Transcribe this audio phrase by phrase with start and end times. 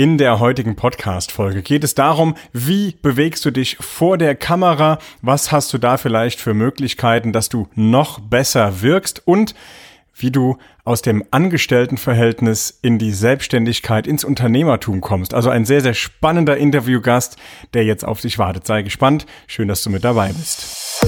[0.00, 5.00] In der heutigen Podcast-Folge geht es darum, wie bewegst du dich vor der Kamera?
[5.22, 9.22] Was hast du da vielleicht für Möglichkeiten, dass du noch besser wirkst?
[9.24, 9.56] Und
[10.14, 15.34] wie du aus dem Angestelltenverhältnis in die Selbstständigkeit, ins Unternehmertum kommst.
[15.34, 17.36] Also ein sehr, sehr spannender Interviewgast,
[17.74, 18.68] der jetzt auf dich wartet.
[18.68, 19.26] Sei gespannt.
[19.48, 21.02] Schön, dass du mit dabei bist.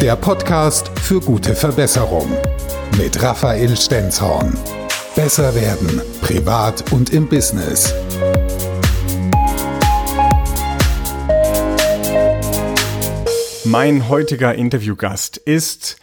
[0.00, 2.32] Der Podcast für gute Verbesserung
[2.96, 4.56] mit Raphael Stenzhorn.
[5.18, 7.92] Besser werden, privat und im Business.
[13.64, 15.96] Mein heutiger Interviewgast ist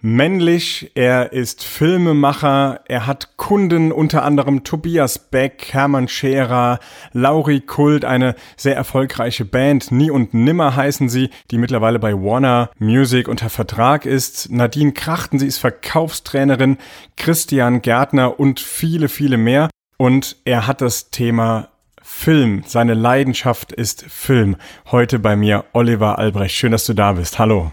[0.00, 6.78] männlich, er ist Filmemacher, er hat Kunden, unter anderem Tobias Beck, Hermann Scherer,
[7.12, 12.70] Lauri Kult, eine sehr erfolgreiche Band, Nie und Nimmer heißen sie, die mittlerweile bei Warner
[12.78, 14.50] Music unter Vertrag ist.
[14.50, 16.78] Nadine Krachten, sie ist Verkaufstrainerin,
[17.16, 19.68] Christian Gärtner und viele, viele mehr.
[19.96, 22.62] Und er hat das Thema Film.
[22.66, 24.56] Seine Leidenschaft ist Film.
[24.90, 26.54] Heute bei mir Oliver Albrecht.
[26.54, 27.38] Schön, dass du da bist.
[27.38, 27.72] Hallo.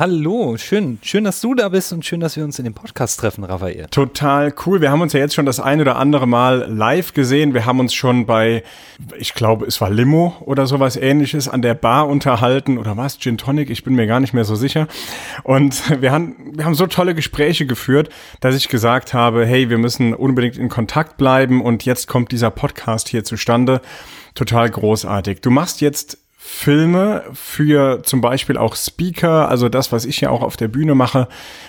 [0.00, 3.18] Hallo, schön, schön, dass du da bist und schön, dass wir uns in dem Podcast
[3.18, 3.88] treffen, Raphael.
[3.90, 4.80] Total cool.
[4.80, 7.52] Wir haben uns ja jetzt schon das ein oder andere Mal live gesehen.
[7.52, 8.62] Wir haben uns schon bei,
[9.18, 13.18] ich glaube, es war Limo oder sowas ähnliches an der Bar unterhalten oder was?
[13.18, 13.70] Gin Tonic?
[13.70, 14.86] Ich bin mir gar nicht mehr so sicher.
[15.42, 19.78] Und wir haben, wir haben so tolle Gespräche geführt, dass ich gesagt habe, hey, wir
[19.78, 23.80] müssen unbedingt in Kontakt bleiben und jetzt kommt dieser Podcast hier zustande.
[24.36, 25.40] Total großartig.
[25.40, 26.18] Du machst jetzt
[26.50, 30.94] Filme für zum Beispiel auch Speaker, also das, was ich ja auch auf der Bühne
[30.94, 31.28] mache.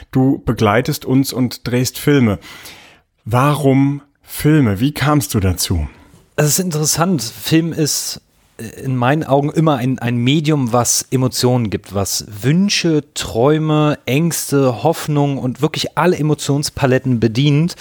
[0.10, 2.40] Du begleitest uns und drehst Filme.
[3.26, 4.80] Warum Filme?
[4.80, 5.88] Wie kamst du dazu?
[6.38, 7.22] Es ist interessant.
[7.22, 8.22] Film ist
[8.58, 15.38] in meinen Augen immer ein, ein Medium, was Emotionen gibt, was Wünsche, Träume, Ängste, Hoffnung
[15.38, 17.76] und wirklich alle Emotionspaletten bedient.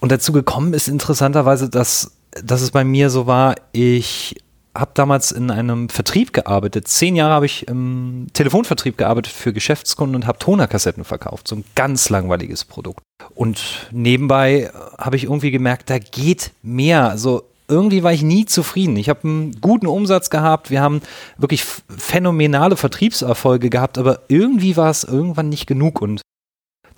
[0.00, 4.41] Und dazu gekommen ist interessanterweise, dass, dass es bei mir so war, ich
[4.76, 6.88] habe damals in einem Vertrieb gearbeitet.
[6.88, 11.48] Zehn Jahre habe ich im Telefonvertrieb gearbeitet für Geschäftskunden und habe Tonerkassetten verkauft.
[11.48, 13.00] So ein ganz langweiliges Produkt.
[13.34, 17.08] Und nebenbei habe ich irgendwie gemerkt, da geht mehr.
[17.08, 18.96] Also irgendwie war ich nie zufrieden.
[18.96, 20.70] Ich habe einen guten Umsatz gehabt.
[20.70, 21.02] Wir haben
[21.36, 26.00] wirklich phänomenale Vertriebserfolge gehabt, aber irgendwie war es irgendwann nicht genug.
[26.00, 26.22] Und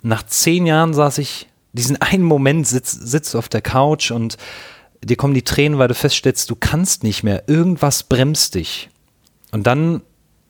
[0.01, 4.37] nach zehn Jahren saß ich, diesen einen Moment sitzt sitz auf der Couch und
[5.05, 8.89] dir kommen die Tränen, weil du feststellst, du kannst nicht mehr, irgendwas bremst dich.
[9.51, 10.01] Und dann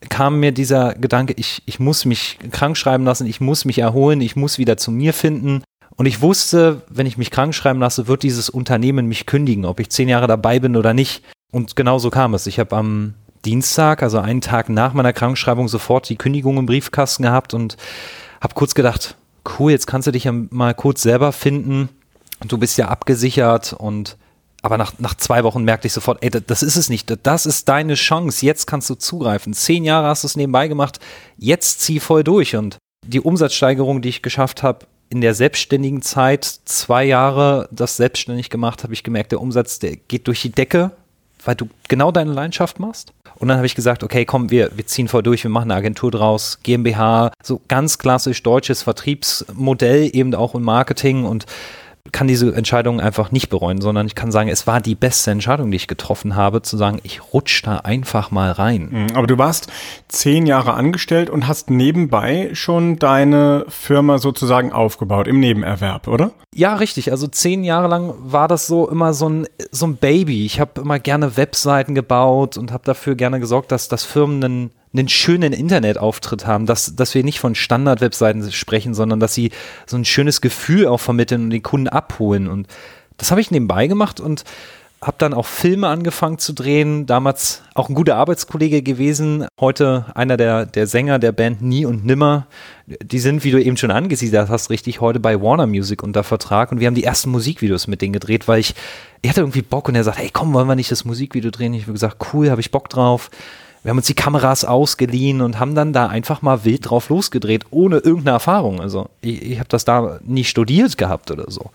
[0.09, 4.21] kam mir dieser Gedanke, ich, ich muss mich krank schreiben lassen, ich muss mich erholen,
[4.21, 5.63] ich muss wieder zu mir finden.
[5.97, 9.79] Und ich wusste, wenn ich mich krank schreiben lasse, wird dieses Unternehmen mich kündigen, ob
[9.79, 11.23] ich zehn Jahre dabei bin oder nicht.
[11.51, 12.47] Und genau so kam es.
[12.47, 13.13] Ich habe am
[13.45, 17.77] Dienstag, also einen Tag nach meiner Krankschreibung, sofort die Kündigung im Briefkasten gehabt und
[18.41, 19.15] habe kurz gedacht,
[19.59, 21.89] cool, jetzt kannst du dich ja mal kurz selber finden.
[22.45, 24.17] Du bist ja abgesichert und
[24.65, 27.15] aber nach, nach zwei Wochen merkte ich sofort, ey, das ist es nicht.
[27.21, 28.43] Das ist deine Chance.
[28.43, 29.53] Jetzt kannst du zugreifen.
[29.53, 30.97] Zehn Jahre hast du es nebenbei gemacht.
[31.37, 32.55] Jetzt zieh voll durch.
[32.55, 38.49] Und die Umsatzsteigerung, die ich geschafft habe, in der selbstständigen Zeit, zwei Jahre das selbstständig
[38.49, 40.89] gemacht, habe ich gemerkt, der Umsatz, der geht durch die Decke,
[41.43, 43.13] weil du genau deine Leidenschaft machst.
[43.35, 45.77] Und dann habe ich gesagt, okay, komm, wir, wir ziehen voll durch, wir machen eine
[45.77, 51.45] Agentur draus, GmbH, so ganz klassisch deutsches Vertriebsmodell, eben auch im Marketing und
[52.15, 55.69] kann diese Entscheidung einfach nicht bereuen, sondern ich kann sagen, es war die beste Entscheidung,
[55.69, 58.87] die ich getroffen habe, zu sagen, ich rutsche da einfach mal rein.
[58.89, 59.69] Mhm, aber du warst
[60.07, 66.31] zehn Jahre angestellt und hast nebenbei schon deine Firma sozusagen aufgebaut im Nebenerwerb, oder?
[66.53, 67.11] Ja, richtig.
[67.11, 70.45] Also zehn Jahre lang war das so immer so ein, so ein Baby.
[70.45, 74.71] Ich habe immer gerne Webseiten gebaut und habe dafür gerne gesorgt, dass das Firmen einen
[74.97, 79.51] einen schönen Internetauftritt haben, dass, dass wir nicht von Standard-Webseiten sprechen, sondern dass sie
[79.85, 82.47] so ein schönes Gefühl auch vermitteln und den Kunden abholen.
[82.47, 82.67] Und
[83.17, 84.43] das habe ich nebenbei gemacht und
[85.01, 87.05] habe dann auch Filme angefangen zu drehen.
[87.05, 89.45] Damals auch ein guter Arbeitskollege gewesen.
[89.59, 92.47] Heute einer der, der Sänger der Band Nie und Nimmer.
[92.87, 96.71] Die sind, wie du eben schon angesiedelt hast, richtig heute bei Warner Music unter Vertrag.
[96.71, 98.73] Und wir haben die ersten Musikvideos mit denen gedreht, weil ich,
[99.21, 101.73] er hatte irgendwie Bock und er sagt, hey komm, wollen wir nicht das Musikvideo drehen?
[101.73, 103.29] Ich habe gesagt, cool, habe ich Bock drauf
[103.85, 107.65] wir haben uns die Kameras ausgeliehen und haben dann da einfach mal wild drauf losgedreht,
[107.69, 108.81] ohne irgendeine Erfahrung.
[108.81, 111.69] Also ich, ich habe das da nie studiert gehabt oder so.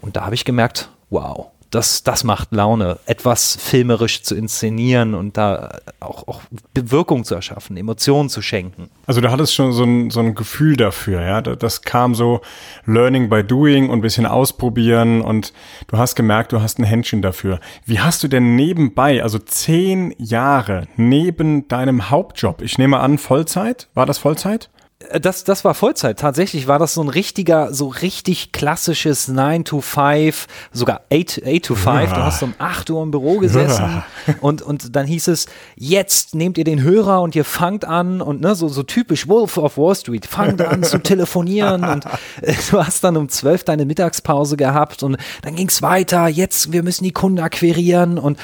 [0.00, 5.36] Und da habe ich gemerkt, wow, das, das macht Laune, etwas filmerisch zu inszenieren und
[5.36, 6.42] da auch, auch
[6.74, 8.90] Bewirkung zu erschaffen, Emotionen zu schenken.
[9.06, 11.40] Also du hattest schon so ein, so ein Gefühl dafür, ja.
[11.40, 12.42] Das kam so
[12.84, 15.54] Learning by Doing und ein bisschen ausprobieren und
[15.88, 17.58] du hast gemerkt, du hast ein Händchen dafür.
[17.86, 23.88] Wie hast du denn nebenbei, also zehn Jahre neben deinem Hauptjob, ich nehme an Vollzeit,
[23.94, 24.68] war das Vollzeit?
[25.10, 26.18] Äh, das, das war Vollzeit.
[26.18, 31.64] Tatsächlich war das so ein richtiger, so richtig klassisches 9 to 5, sogar 8, 8
[31.64, 31.86] to 5.
[31.86, 32.06] Ja.
[32.14, 34.34] Du hast um 8 Uhr im Büro gesessen ja.
[34.40, 35.46] und, und dann hieß es,
[35.76, 39.58] jetzt nehmt ihr den Hörer und ihr fangt an und ne, so, so typisch Wolf
[39.58, 42.04] of Wall Street, fangt an zu telefonieren und
[42.40, 46.72] äh, du hast dann um 12 deine Mittagspause gehabt und dann ging es weiter, jetzt,
[46.72, 48.38] wir müssen die Kunden akquirieren und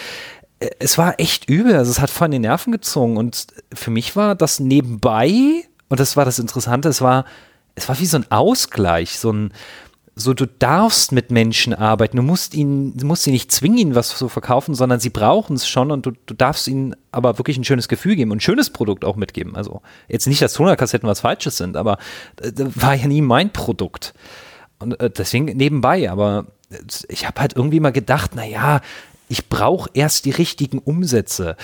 [0.61, 4.17] äh, es war echt übel, also es hat von den Nerven gezogen und für mich
[4.17, 7.25] war das nebenbei und das war das Interessante, es war,
[7.75, 9.53] es war wie so ein Ausgleich, so ein,
[10.15, 13.95] so du darfst mit Menschen arbeiten, du musst ihnen, du musst sie nicht zwingen, ihnen
[13.95, 17.57] was zu verkaufen, sondern sie brauchen es schon und du, du darfst ihnen aber wirklich
[17.57, 19.55] ein schönes Gefühl geben und ein schönes Produkt auch mitgeben.
[19.55, 21.99] Also jetzt nicht, dass Tonerkassetten was Falsches sind, aber
[22.41, 24.13] äh, war ja nie mein Produkt.
[24.81, 26.47] Und äh, deswegen nebenbei, aber
[27.09, 28.81] ich habe halt irgendwie mal gedacht, naja,
[29.29, 31.57] ich brauche erst die richtigen Umsätze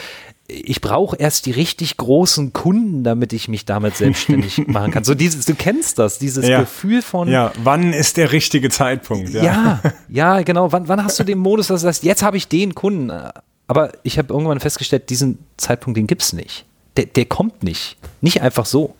[0.46, 5.04] ich brauche erst die richtig großen Kunden, damit ich mich damit selbstständig machen kann.
[5.04, 6.60] So dieses, du kennst das, dieses ja.
[6.60, 7.28] Gefühl von.
[7.28, 9.30] Ja, wann ist der richtige Zeitpunkt?
[9.30, 10.70] Ja, ja, ja genau.
[10.70, 13.10] Wann, wann hast du den Modus, dass du sagst, jetzt habe ich den Kunden.
[13.66, 16.66] Aber ich habe irgendwann festgestellt, diesen Zeitpunkt, den gibt es nicht.
[16.98, 17.96] Der, der kommt nicht.
[18.20, 18.94] Nicht einfach so.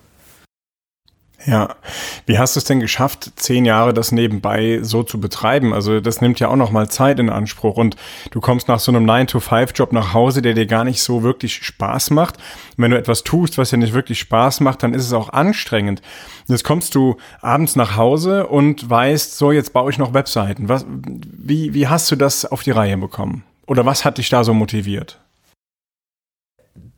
[1.46, 1.76] Ja,
[2.24, 5.74] wie hast du es denn geschafft, zehn Jahre das nebenbei so zu betreiben?
[5.74, 7.96] Also das nimmt ja auch noch mal Zeit in Anspruch und
[8.30, 12.10] du kommst nach so einem 9-to-5-Job nach Hause, der dir gar nicht so wirklich Spaß
[12.10, 12.38] macht.
[12.38, 15.30] Und wenn du etwas tust, was dir nicht wirklich Spaß macht, dann ist es auch
[15.30, 16.00] anstrengend.
[16.46, 20.70] Jetzt kommst du abends nach Hause und weißt, so jetzt baue ich noch Webseiten.
[20.70, 23.44] Was, wie, wie hast du das auf die Reihe bekommen?
[23.66, 25.20] Oder was hat dich da so motiviert?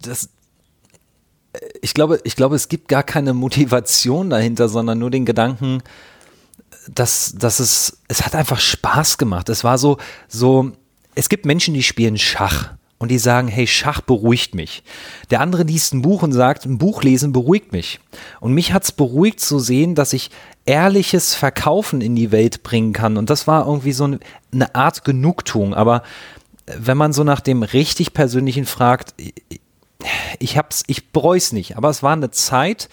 [0.02, 0.31] Das,
[1.82, 5.82] ich glaube, ich glaube, es gibt gar keine Motivation dahinter, sondern nur den Gedanken,
[6.93, 9.49] dass, dass es, es hat einfach Spaß gemacht.
[9.49, 9.99] Es war so,
[10.29, 10.73] so,
[11.14, 14.82] es gibt Menschen, die spielen Schach und die sagen, hey, Schach beruhigt mich.
[15.31, 18.00] Der andere liest ein Buch und sagt, ein Buch lesen beruhigt mich.
[18.41, 20.31] Und mich hat es beruhigt zu sehen, dass ich
[20.64, 23.17] ehrliches Verkaufen in die Welt bringen kann.
[23.17, 24.05] Und das war irgendwie so
[24.52, 25.75] eine Art Genugtuung.
[25.75, 26.02] Aber
[26.67, 29.14] wenn man so nach dem richtig Persönlichen fragt,
[30.38, 32.88] ich hab's, ich bereue es nicht, aber es war eine Zeit,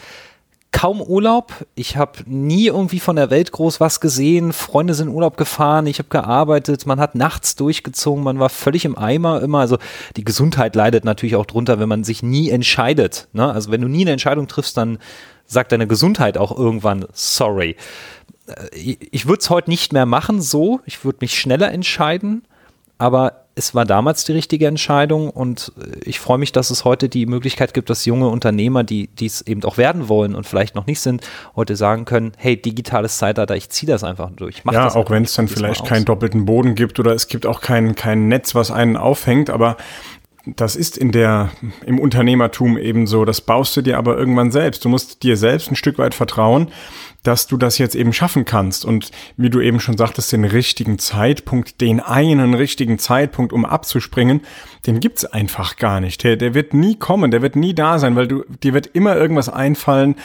[0.73, 1.53] kaum Urlaub.
[1.75, 4.51] Ich habe nie irgendwie von der Welt groß was gesehen.
[4.51, 8.83] Freunde sind in Urlaub gefahren, ich habe gearbeitet, man hat nachts durchgezogen, man war völlig
[8.83, 9.59] im Eimer immer.
[9.59, 9.77] Also
[10.17, 13.29] die Gesundheit leidet natürlich auch drunter, wenn man sich nie entscheidet.
[13.31, 13.49] Ne?
[13.49, 14.97] Also wenn du nie eine Entscheidung triffst, dann
[15.45, 17.77] sagt deine Gesundheit auch irgendwann sorry.
[18.47, 20.81] Äh, ich würde es heute nicht mehr machen so.
[20.85, 22.44] Ich würde mich schneller entscheiden,
[22.97, 27.09] aber es war damals die richtige Entscheidung und äh, ich freue mich, dass es heute
[27.09, 30.88] die Möglichkeit gibt, dass junge Unternehmer, die es eben auch werden wollen und vielleicht noch
[30.88, 31.21] nicht sind,
[31.55, 34.63] heute sagen können, hey, digitales Zeitalter, ich ziehe das einfach durch.
[34.71, 37.95] ja, auch wenn es dann vielleicht keinen doppelten Boden gibt oder es gibt auch kein,
[37.95, 39.77] kein Netz, was einen aufhängt, aber
[40.45, 41.51] das ist in der,
[41.86, 43.24] im Unternehmertum eben so.
[43.24, 44.84] Das baust du dir aber irgendwann selbst.
[44.84, 46.68] Du musst dir selbst ein Stück weit vertrauen,
[47.24, 48.84] dass du das jetzt eben schaffen kannst.
[48.84, 54.42] Und wie du eben schon sagtest, den richtigen Zeitpunkt, den einen richtigen Zeitpunkt, um abzuspringen,
[54.86, 56.24] den gibt's einfach gar nicht.
[56.25, 59.16] Der, der wird nie kommen, der wird nie da sein, weil du, dir wird immer
[59.16, 60.16] irgendwas einfallen,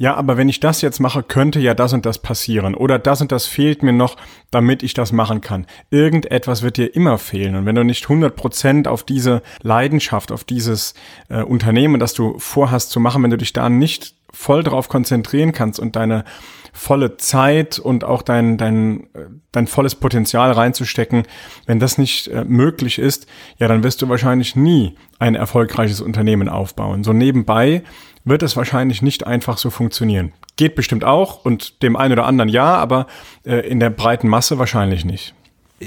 [0.00, 3.20] ja, aber wenn ich das jetzt mache, könnte ja das und das passieren oder das
[3.20, 4.16] und das fehlt mir noch,
[4.50, 5.66] damit ich das machen kann.
[5.90, 10.94] Irgendetwas wird dir immer fehlen und wenn du nicht 100% auf diese Leidenschaft, auf dieses
[11.28, 15.52] äh, Unternehmen, das du vorhast zu machen, wenn du dich da nicht voll drauf konzentrieren
[15.52, 16.24] kannst und deine
[16.72, 19.08] volle Zeit und auch dein, dein,
[19.52, 21.24] dein volles Potenzial reinzustecken,
[21.66, 23.26] wenn das nicht äh, möglich ist,
[23.58, 27.04] ja, dann wirst du wahrscheinlich nie ein erfolgreiches Unternehmen aufbauen.
[27.04, 27.82] So nebenbei
[28.30, 30.32] wird es wahrscheinlich nicht einfach so funktionieren.
[30.56, 33.06] Geht bestimmt auch und dem einen oder anderen ja, aber
[33.44, 35.34] äh, in der breiten Masse wahrscheinlich nicht.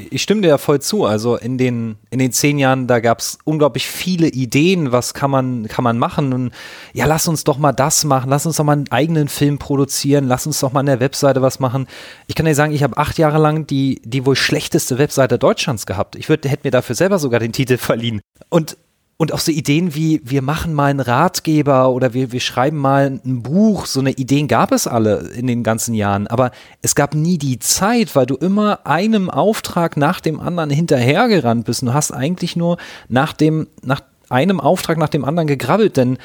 [0.09, 1.05] Ich stimme dir ja voll zu.
[1.05, 5.29] Also in den, in den zehn Jahren, da gab es unglaublich viele Ideen, was kann
[5.29, 6.33] man, kann man machen.
[6.33, 6.51] Und
[6.93, 10.27] ja, lass uns doch mal das machen, lass uns doch mal einen eigenen Film produzieren,
[10.27, 11.85] lass uns doch mal an der Webseite was machen.
[12.25, 15.85] Ich kann dir sagen, ich habe acht Jahre lang die, die wohl schlechteste Webseite Deutschlands
[15.85, 16.15] gehabt.
[16.15, 18.21] Ich würde, hätte mir dafür selber sogar den Titel verliehen.
[18.49, 18.77] Und
[19.17, 23.19] und auch so Ideen wie, wir machen mal einen Ratgeber oder wir, wir schreiben mal
[23.23, 26.51] ein Buch, so eine Ideen gab es alle in den ganzen Jahren, aber
[26.81, 31.83] es gab nie die Zeit, weil du immer einem Auftrag nach dem anderen hinterhergerannt bist.
[31.83, 32.77] Du hast eigentlich nur
[33.07, 36.17] nach dem, nach einem Auftrag nach dem anderen gegrabbelt, denn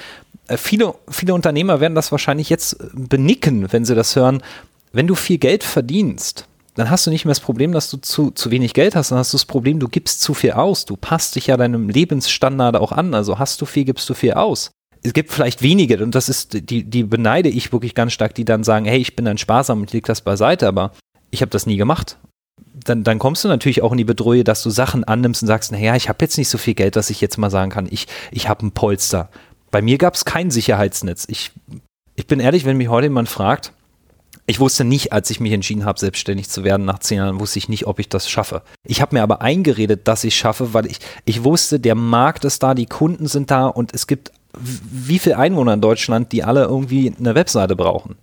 [0.49, 4.43] äh, viele, viele Unternehmer werden das wahrscheinlich jetzt benicken, wenn sie das hören.
[4.93, 6.48] Wenn du viel Geld verdienst,
[6.79, 9.19] dann hast du nicht mehr das Problem, dass du zu, zu wenig Geld hast, dann
[9.19, 10.85] hast du das Problem, du gibst zu viel aus.
[10.85, 13.15] Du passt dich ja deinem Lebensstandard auch an.
[13.15, 14.71] Also hast du viel, gibst du viel aus.
[15.03, 18.45] Es gibt vielleicht wenige, und das ist, die, die beneide ich wirklich ganz stark, die
[18.45, 20.93] dann sagen, hey, ich bin dann sparsam und leg das beiseite, aber
[21.33, 22.17] ich habe das nie gemacht.
[22.85, 25.73] Dann, dann kommst du natürlich auch in die Bedrohung, dass du Sachen annimmst und sagst,
[25.73, 28.07] naja, ich habe jetzt nicht so viel Geld, dass ich jetzt mal sagen kann, ich,
[28.31, 29.31] ich habe ein Polster.
[29.73, 31.27] Bei mir gab es kein Sicherheitsnetz.
[31.29, 31.51] Ich
[32.15, 33.73] Ich bin ehrlich, wenn mich heute jemand fragt,
[34.49, 37.59] ich wusste nicht, als ich mich entschieden habe, selbstständig zu werden, nach zehn Jahren, wusste
[37.59, 38.63] ich nicht, ob ich das schaffe.
[38.83, 42.63] Ich habe mir aber eingeredet, dass ich schaffe, weil ich, ich wusste, der Markt ist
[42.63, 46.65] da, die Kunden sind da und es gibt wie viele Einwohner in Deutschland, die alle
[46.65, 48.17] irgendwie eine Webseite brauchen.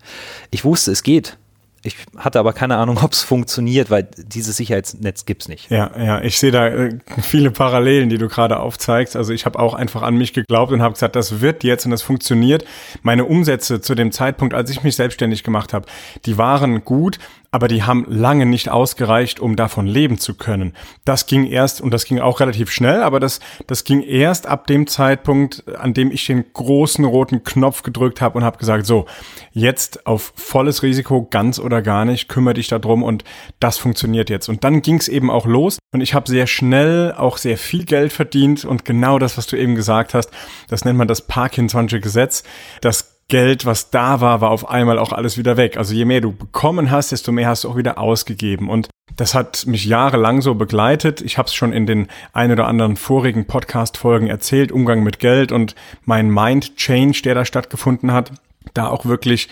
[0.50, 1.38] Ich wusste, es geht.
[1.86, 5.70] Ich hatte aber keine Ahnung, ob es funktioniert, weil dieses Sicherheitsnetz gibt es nicht.
[5.70, 9.15] Ja, ja, ich sehe da äh, viele Parallelen, die du gerade aufzeigst.
[9.15, 11.92] Also ich habe auch einfach an mich geglaubt und habe gesagt, das wird jetzt und
[11.92, 12.65] das funktioniert.
[13.04, 15.86] Meine Umsätze zu dem Zeitpunkt, als ich mich selbstständig gemacht habe,
[16.25, 17.20] die waren gut,
[17.56, 20.74] aber die haben lange nicht ausgereicht, um davon leben zu können.
[21.06, 24.68] Das ging erst, und das ging auch relativ schnell, aber das, das ging erst ab
[24.68, 29.06] dem Zeitpunkt, an dem ich den großen roten Knopf gedrückt habe und habe gesagt, so,
[29.54, 33.24] jetzt auf volles Risiko, ganz oder gar nicht, kümmere dich darum und
[33.60, 34.50] das funktioniert jetzt.
[34.50, 37.86] Und dann ging es eben auch los und ich habe sehr schnell auch sehr viel
[37.86, 40.32] Geld verdient und genau das, was du eben gesagt hast,
[40.70, 42.44] das nennt man das Parkinson'sche Gesetz.
[42.82, 45.77] Das Geld, was da war, war auf einmal auch alles wieder weg.
[45.77, 48.70] Also je mehr du bekommen hast, desto mehr hast du auch wieder ausgegeben.
[48.70, 51.22] Und das hat mich jahrelang so begleitet.
[51.22, 55.51] Ich habe es schon in den ein oder anderen vorigen Podcast-Folgen erzählt, Umgang mit Geld
[55.51, 58.32] und mein Mind-Change, der da stattgefunden hat,
[58.75, 59.50] da auch wirklich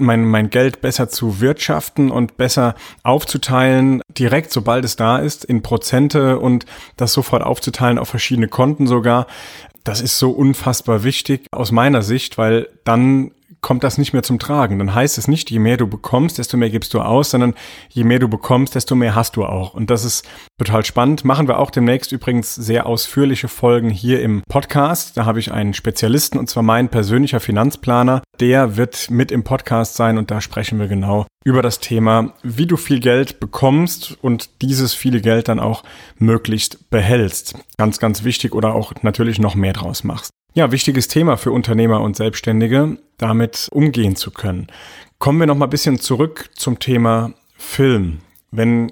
[0.00, 5.62] mein, mein Geld besser zu wirtschaften und besser aufzuteilen, direkt sobald es da ist, in
[5.62, 9.26] Prozente und das sofort aufzuteilen auf verschiedene Konten sogar.
[9.84, 13.30] Das ist so unfassbar wichtig aus meiner Sicht, weil dann
[13.66, 14.78] kommt das nicht mehr zum Tragen.
[14.78, 17.54] Dann heißt es nicht, je mehr du bekommst, desto mehr gibst du aus, sondern
[17.88, 19.74] je mehr du bekommst, desto mehr hast du auch.
[19.74, 20.24] Und das ist
[20.56, 21.24] total spannend.
[21.24, 25.16] Machen wir auch demnächst übrigens sehr ausführliche Folgen hier im Podcast.
[25.16, 28.22] Da habe ich einen Spezialisten und zwar mein persönlicher Finanzplaner.
[28.38, 32.66] Der wird mit im Podcast sein und da sprechen wir genau über das Thema, wie
[32.66, 35.82] du viel Geld bekommst und dieses viele Geld dann auch
[36.18, 37.58] möglichst behältst.
[37.78, 40.30] Ganz, ganz wichtig oder auch natürlich noch mehr draus machst.
[40.56, 44.68] Ja, wichtiges Thema für Unternehmer und Selbstständige, damit umgehen zu können.
[45.18, 48.20] Kommen wir noch mal ein bisschen zurück zum Thema Film.
[48.52, 48.90] Wenn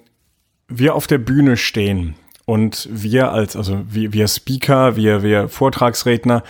[0.68, 6.44] wir auf der Bühne stehen und wir als, also wir, wir Speaker, wir, wir Vortragsredner,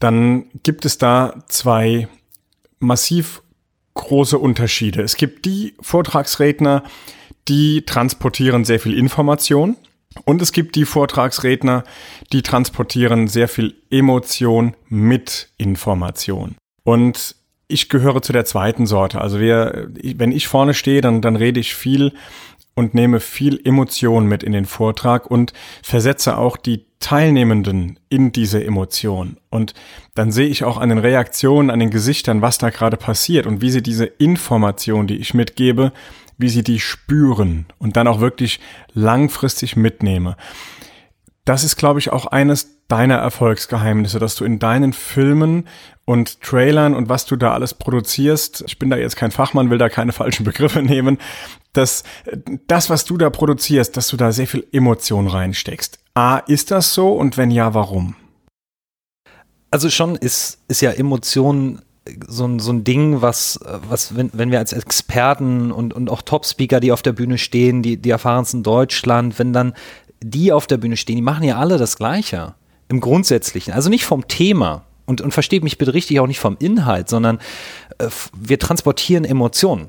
[0.00, 2.08] dann gibt es da zwei
[2.80, 3.42] massiv
[3.94, 5.02] große Unterschiede.
[5.02, 6.82] Es gibt die Vortragsredner,
[7.46, 9.76] die transportieren sehr viel Information
[10.24, 11.84] und es gibt die Vortragsredner,
[12.32, 16.56] die transportieren sehr viel Emotion mit Information.
[16.84, 17.36] Und
[17.68, 19.20] ich gehöre zu der zweiten Sorte.
[19.20, 22.12] Also wir, wenn ich vorne stehe, dann, dann rede ich viel
[22.74, 28.64] und nehme viel Emotion mit in den Vortrag und versetze auch die Teilnehmenden in diese
[28.64, 29.36] Emotion.
[29.50, 29.74] Und
[30.14, 33.60] dann sehe ich auch an den Reaktionen, an den Gesichtern, was da gerade passiert und
[33.60, 35.92] wie sie diese Information, die ich mitgebe,
[36.38, 38.60] wie sie die spüren und dann auch wirklich
[38.94, 40.36] langfristig mitnehme.
[41.44, 45.68] Das ist, glaube ich, auch eines deiner Erfolgsgeheimnisse, dass du in deinen Filmen
[46.06, 49.78] und Trailern und was du da alles produzierst, ich bin da jetzt kein Fachmann, will
[49.78, 51.18] da keine falschen Begriffe nehmen,
[51.74, 52.02] dass
[52.66, 55.98] das, was du da produzierst, dass du da sehr viel Emotion reinsteckst.
[56.14, 58.16] A, ist das so und wenn ja, warum?
[59.70, 61.82] Also schon ist, ist ja Emotion
[62.26, 66.22] so ein, so ein Ding, was, was wenn, wenn wir als Experten und, und auch
[66.22, 69.74] Top-Speaker, die auf der Bühne stehen, die, die erfahrensten Deutschland, wenn dann
[70.20, 72.54] die auf der Bühne stehen, die machen ja alle das Gleiche.
[72.88, 73.74] Im Grundsätzlichen.
[73.74, 74.84] Also nicht vom Thema.
[75.06, 77.38] Und, und versteht mich bitte richtig auch nicht vom Inhalt, sondern
[77.98, 79.88] äh, wir transportieren Emotionen.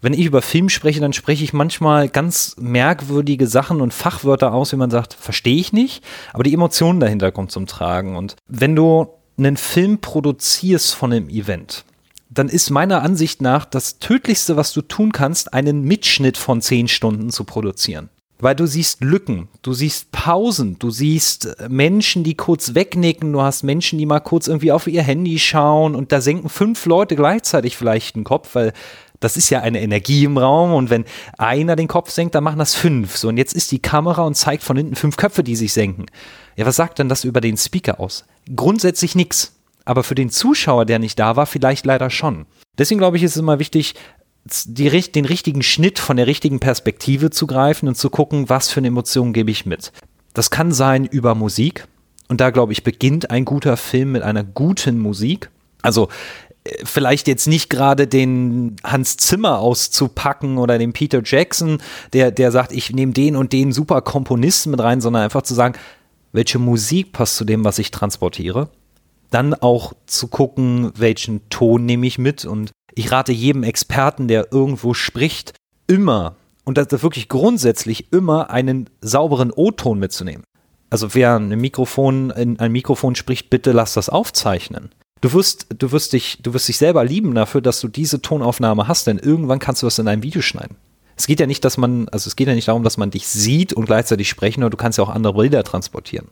[0.00, 4.72] Wenn ich über Film spreche, dann spreche ich manchmal ganz merkwürdige Sachen und Fachwörter aus,
[4.72, 8.16] wie man sagt, verstehe ich nicht, aber die Emotionen dahinter kommen zum Tragen.
[8.16, 9.08] Und wenn du
[9.38, 11.84] einen Film produzierst von einem Event,
[12.30, 16.88] dann ist meiner Ansicht nach das Tödlichste, was du tun kannst, einen Mitschnitt von zehn
[16.88, 18.10] Stunden zu produzieren.
[18.40, 23.64] Weil du siehst Lücken, du siehst Pausen, du siehst Menschen, die kurz wegnicken, du hast
[23.64, 27.76] Menschen, die mal kurz irgendwie auf ihr Handy schauen und da senken fünf Leute gleichzeitig
[27.76, 28.72] vielleicht den Kopf, weil
[29.18, 31.04] das ist ja eine Energie im Raum und wenn
[31.36, 33.16] einer den Kopf senkt, dann machen das fünf.
[33.16, 36.06] So, und jetzt ist die Kamera und zeigt von hinten fünf Köpfe, die sich senken.
[36.58, 38.24] Ja, was sagt denn das über den Speaker aus?
[38.54, 39.54] Grundsätzlich nichts.
[39.84, 42.46] Aber für den Zuschauer, der nicht da war, vielleicht leider schon.
[42.76, 43.94] Deswegen glaube ich, ist es immer wichtig,
[44.64, 48.80] die, den richtigen Schnitt von der richtigen Perspektive zu greifen und zu gucken, was für
[48.80, 49.92] eine Emotion gebe ich mit.
[50.34, 51.86] Das kann sein über Musik.
[52.26, 55.50] Und da, glaube ich, beginnt ein guter Film mit einer guten Musik.
[55.80, 56.08] Also
[56.82, 61.80] vielleicht jetzt nicht gerade den Hans Zimmer auszupacken oder den Peter Jackson,
[62.12, 65.54] der, der sagt, ich nehme den und den super Komponisten mit rein, sondern einfach zu
[65.54, 65.78] sagen,
[66.32, 68.70] welche Musik passt zu dem, was ich transportiere.
[69.30, 72.44] Dann auch zu gucken, welchen Ton nehme ich mit.
[72.44, 75.54] Und ich rate jedem Experten, der irgendwo spricht,
[75.86, 80.44] immer, und das wirklich grundsätzlich immer, einen sauberen O-Ton mitzunehmen.
[80.90, 84.90] Also wer ein Mikrofon, in ein Mikrofon spricht, bitte lass das aufzeichnen.
[85.20, 88.86] Du wirst, du wirst dich, du wirst dich selber lieben dafür, dass du diese Tonaufnahme
[88.86, 90.76] hast, denn irgendwann kannst du das in einem Video schneiden.
[91.18, 93.26] Es geht ja nicht, dass man, also es geht ja nicht darum, dass man dich
[93.26, 96.28] sieht und gleichzeitig sprechen, oder du kannst ja auch andere Bilder transportieren.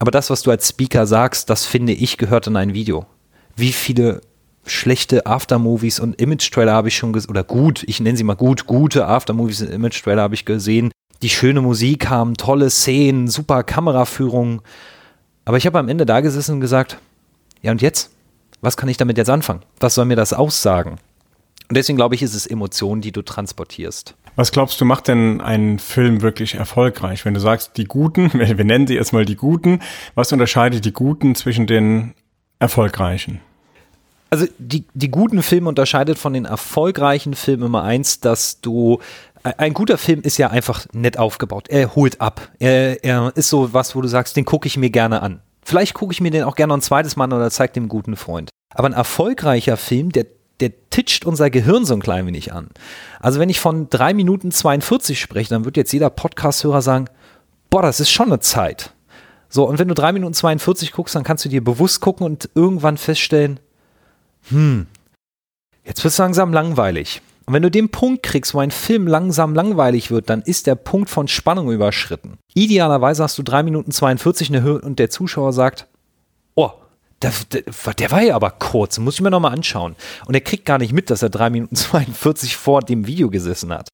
[0.00, 3.06] Aber das, was du als Speaker sagst, das finde ich gehört in ein Video.
[3.54, 4.22] Wie viele
[4.66, 8.66] schlechte Aftermovies und Image-Trailer habe ich schon gesehen, oder gut, ich nenne sie mal gut,
[8.66, 10.90] gute Aftermovies und Image-Trailer habe ich gesehen,
[11.22, 14.62] die schöne Musik haben, tolle Szenen, super Kameraführung.
[15.44, 16.98] Aber ich habe am Ende da gesessen und gesagt,
[17.62, 18.10] ja und jetzt?
[18.60, 19.62] Was kann ich damit jetzt anfangen?
[19.78, 20.98] Was soll mir das aussagen?
[21.68, 24.16] Und deswegen glaube ich, ist es Emotionen, die du transportierst.
[24.36, 27.24] Was glaubst du, macht denn einen Film wirklich erfolgreich?
[27.24, 29.80] Wenn du sagst, die Guten, wir nennen sie erstmal die Guten,
[30.14, 32.14] was unterscheidet die Guten zwischen den
[32.58, 33.40] Erfolgreichen?
[34.30, 38.98] Also die, die guten Filme unterscheidet von den erfolgreichen Filmen immer eins, dass du
[39.44, 41.68] ein guter Film ist ja einfach nett aufgebaut.
[41.68, 42.50] Er holt ab.
[42.58, 45.40] Er, er ist so was, wo du sagst, den gucke ich mir gerne an.
[45.62, 48.16] Vielleicht gucke ich mir den auch gerne ein zweites Mal an oder zeige dem guten
[48.16, 48.50] Freund.
[48.74, 50.26] Aber ein erfolgreicher Film, der,
[50.60, 52.68] der titscht unser Gehirn so ein klein wenig an.
[53.20, 57.06] Also wenn ich von drei Minuten 42 spreche, dann wird jetzt jeder Podcast-Hörer sagen,
[57.70, 58.92] boah, das ist schon eine Zeit.
[59.48, 62.50] So, und wenn du drei Minuten 42 guckst, dann kannst du dir bewusst gucken und
[62.54, 63.60] irgendwann feststellen,
[64.48, 64.86] hm,
[65.84, 67.22] jetzt wird es langsam langweilig.
[67.46, 70.76] Und wenn du den Punkt kriegst, wo ein Film langsam langweilig wird, dann ist der
[70.76, 72.38] Punkt von Spannung überschritten.
[72.54, 75.86] Idealerweise hast du 3 Minuten 42 eine Höhe und der Zuschauer sagt,
[76.54, 76.70] oh,
[77.22, 77.32] der,
[77.94, 79.96] der, war ja aber kurz, muss ich mir nochmal anschauen.
[80.26, 83.72] Und er kriegt gar nicht mit, dass er 3 Minuten 42 vor dem Video gesessen
[83.72, 83.88] hat.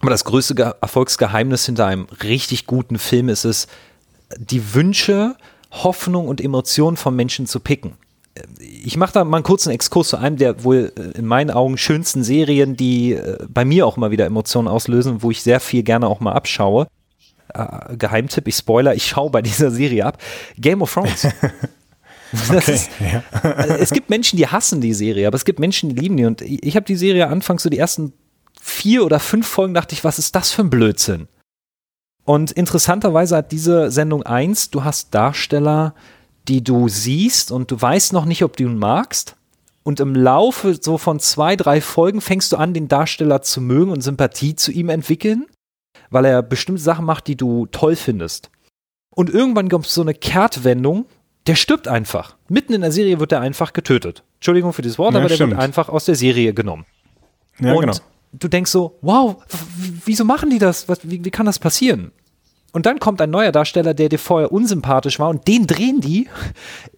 [0.00, 3.68] Aber das größte Erfolgsgeheimnis hinter einem richtig guten Film ist es,
[4.36, 5.36] die Wünsche,
[5.70, 7.96] Hoffnung und Emotionen von Menschen zu picken
[8.58, 11.76] ich mache da mal einen kurzen Exkurs zu einem der wohl äh, in meinen Augen
[11.76, 15.82] schönsten Serien, die äh, bei mir auch immer wieder Emotionen auslösen, wo ich sehr viel
[15.82, 16.86] gerne auch mal abschaue.
[17.54, 20.18] Äh, Geheimtipp, ich spoiler, ich schaue bei dieser Serie ab.
[20.58, 21.28] Game of Thrones.
[22.48, 23.22] Okay, ist, ja.
[23.76, 26.24] es gibt Menschen, die hassen die Serie, aber es gibt Menschen, die lieben die.
[26.24, 28.12] Und ich habe die Serie anfangs so die ersten
[28.60, 31.28] vier oder fünf Folgen dachte ich, was ist das für ein Blödsinn?
[32.24, 35.94] Und interessanterweise hat diese Sendung eins, du hast Darsteller,
[36.48, 39.36] die du siehst und du weißt noch nicht, ob du ihn magst.
[39.82, 43.90] Und im Laufe so von zwei, drei Folgen fängst du an, den Darsteller zu mögen
[43.90, 45.46] und Sympathie zu ihm entwickeln,
[46.10, 48.50] weil er bestimmte Sachen macht, die du toll findest.
[49.10, 51.06] Und irgendwann kommt so eine Kehrtwendung,
[51.46, 52.36] der stirbt einfach.
[52.48, 54.22] Mitten in der Serie wird er einfach getötet.
[54.36, 55.52] Entschuldigung für dieses Wort, ja, aber der stimmt.
[55.52, 56.86] wird einfach aus der Serie genommen.
[57.58, 57.96] Ja, und genau.
[58.32, 59.36] du denkst so, wow,
[60.04, 60.88] wieso machen die das?
[60.88, 62.12] Was, wie, wie kann das passieren?
[62.72, 66.28] Und dann kommt ein neuer Darsteller, der dir vorher unsympathisch war und den drehen die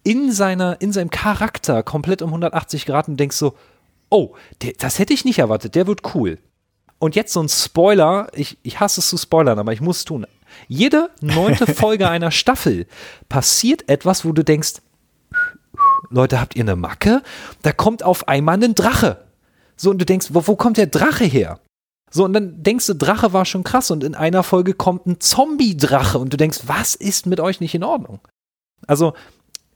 [0.03, 3.55] in seiner, in seinem Charakter komplett um 180 Grad und denkst so,
[4.09, 6.37] oh, der, das hätte ich nicht erwartet, der wird cool.
[6.97, 10.05] Und jetzt so ein Spoiler, ich, ich hasse es zu spoilern, aber ich muss es
[10.05, 10.25] tun.
[10.67, 12.87] Jede neunte Folge einer Staffel
[13.29, 14.81] passiert etwas, wo du denkst,
[16.09, 17.21] Leute, habt ihr eine Macke?
[17.61, 19.25] Da kommt auf einmal ein Drache.
[19.75, 21.59] So, und du denkst, wo, wo kommt der Drache her?
[22.11, 25.19] So, und dann denkst du, Drache war schon krass und in einer Folge kommt ein
[25.19, 28.19] Zombie-Drache und du denkst, was ist mit euch nicht in Ordnung?
[28.87, 29.13] Also,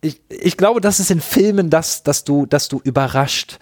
[0.01, 3.59] ich, ich glaube, das ist in Filmen das, dass du, dass du überrascht,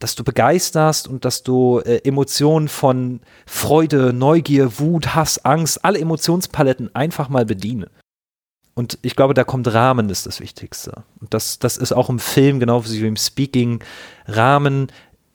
[0.00, 6.00] dass du begeisterst und dass du äh, Emotionen von Freude, Neugier, Wut, Hass, Angst, alle
[6.00, 7.88] Emotionspaletten einfach mal bediene.
[8.74, 11.04] Und ich glaube, da kommt Rahmen, ist das Wichtigste.
[11.20, 13.84] Und das, das ist auch im Film, genau wie im Speaking,
[14.26, 14.88] Rahmen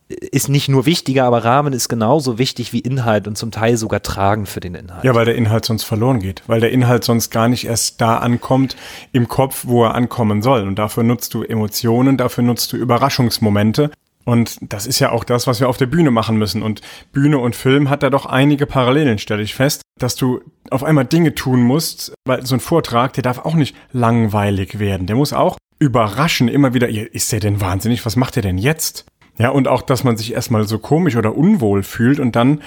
[0.07, 4.03] ist nicht nur wichtiger, aber Rahmen ist genauso wichtig wie Inhalt und zum Teil sogar
[4.03, 5.03] tragend für den Inhalt.
[5.03, 8.17] Ja, weil der Inhalt sonst verloren geht, weil der Inhalt sonst gar nicht erst da
[8.17, 8.75] ankommt
[9.13, 10.67] im Kopf, wo er ankommen soll.
[10.67, 13.89] Und dafür nutzt du Emotionen, dafür nutzt du Überraschungsmomente.
[14.25, 16.63] Und das ist ja auch das, was wir auf der Bühne machen müssen.
[16.63, 16.81] Und
[17.13, 21.05] Bühne und Film hat da doch einige Parallelen, stelle ich fest, dass du auf einmal
[21.05, 25.07] Dinge tun musst, weil so ein Vortrag, der darf auch nicht langweilig werden.
[25.07, 28.05] Der muss auch überraschen, immer wieder, ist der denn wahnsinnig?
[28.05, 29.05] Was macht der denn jetzt?
[29.37, 32.61] Ja, und auch, dass man sich erstmal so komisch oder unwohl fühlt und dann,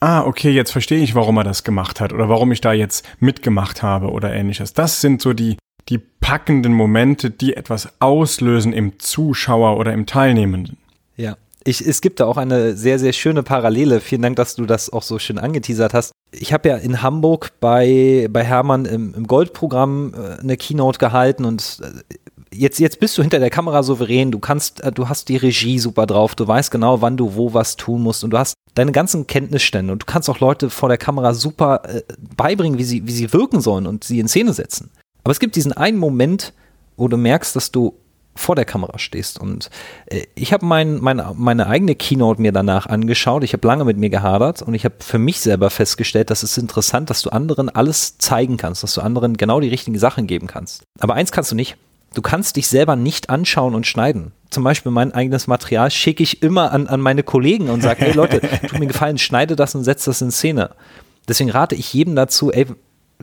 [0.00, 3.06] ah, okay, jetzt verstehe ich, warum er das gemacht hat oder warum ich da jetzt
[3.18, 4.72] mitgemacht habe oder ähnliches.
[4.72, 5.56] Das sind so die,
[5.88, 10.78] die packenden Momente, die etwas auslösen im Zuschauer oder im Teilnehmenden.
[11.66, 14.00] Ich, es gibt da auch eine sehr, sehr schöne Parallele.
[14.00, 16.12] Vielen Dank, dass du das auch so schön angeteasert hast.
[16.30, 21.46] Ich habe ja in Hamburg bei, bei Hermann im, im Goldprogramm äh, eine Keynote gehalten
[21.46, 22.14] und äh,
[22.54, 25.78] jetzt, jetzt bist du hinter der Kamera souverän, du kannst, äh, du hast die Regie
[25.78, 28.92] super drauf, du weißt genau, wann du wo was tun musst und du hast deine
[28.92, 32.02] ganzen Kenntnisstände und du kannst auch Leute vor der Kamera super äh,
[32.36, 34.90] beibringen, wie sie, wie sie wirken sollen und sie in Szene setzen.
[35.22, 36.52] Aber es gibt diesen einen Moment,
[36.96, 37.94] wo du merkst, dass du
[38.34, 39.38] vor der Kamera stehst.
[39.38, 39.70] Und
[40.06, 43.44] äh, ich habe mein, mein, meine eigene Keynote mir danach angeschaut.
[43.44, 46.58] Ich habe lange mit mir gehadert und ich habe für mich selber festgestellt, dass es
[46.58, 50.46] interessant, dass du anderen alles zeigen kannst, dass du anderen genau die richtigen Sachen geben
[50.46, 50.82] kannst.
[50.98, 51.76] Aber eins kannst du nicht,
[52.14, 54.32] Du kannst dich selber nicht anschauen und schneiden.
[54.48, 58.12] Zum Beispiel mein eigenes Material schicke ich immer an, an meine Kollegen und sage, hey
[58.12, 60.70] Leute, tut mir gefallen, schneide das und setz das in Szene.
[61.28, 62.66] Deswegen rate ich jedem dazu, ey,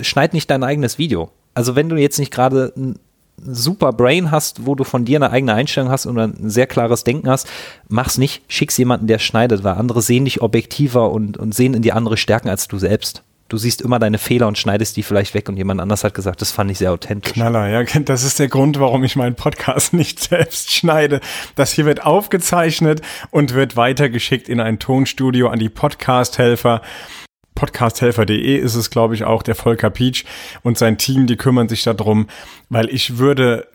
[0.01, 1.31] schneid nicht dein eigenes Video.
[1.53, 2.99] Also wenn du jetzt nicht gerade ein
[3.45, 7.03] super Brain hast, wo du von dir eine eigene Einstellung hast und ein sehr klares
[7.03, 7.47] Denken hast,
[7.87, 11.81] mach's nicht, schick's jemanden, der schneidet, weil andere sehen dich objektiver und, und sehen in
[11.81, 15.33] dir andere Stärken als du selbst du siehst immer deine Fehler und schneidest die vielleicht
[15.33, 17.33] weg und jemand anders hat gesagt, das fand ich sehr authentisch.
[17.33, 21.19] Knaller, ja, das ist der Grund, warum ich meinen Podcast nicht selbst schneide.
[21.55, 26.81] Das hier wird aufgezeichnet und wird weitergeschickt in ein Tonstudio an die Podcast-Helfer
[27.55, 30.25] podcasthelfer.de ist es, glaube ich, auch der Volker Peach
[30.63, 32.27] und sein Team, die kümmern sich darum,
[32.69, 33.67] weil ich würde,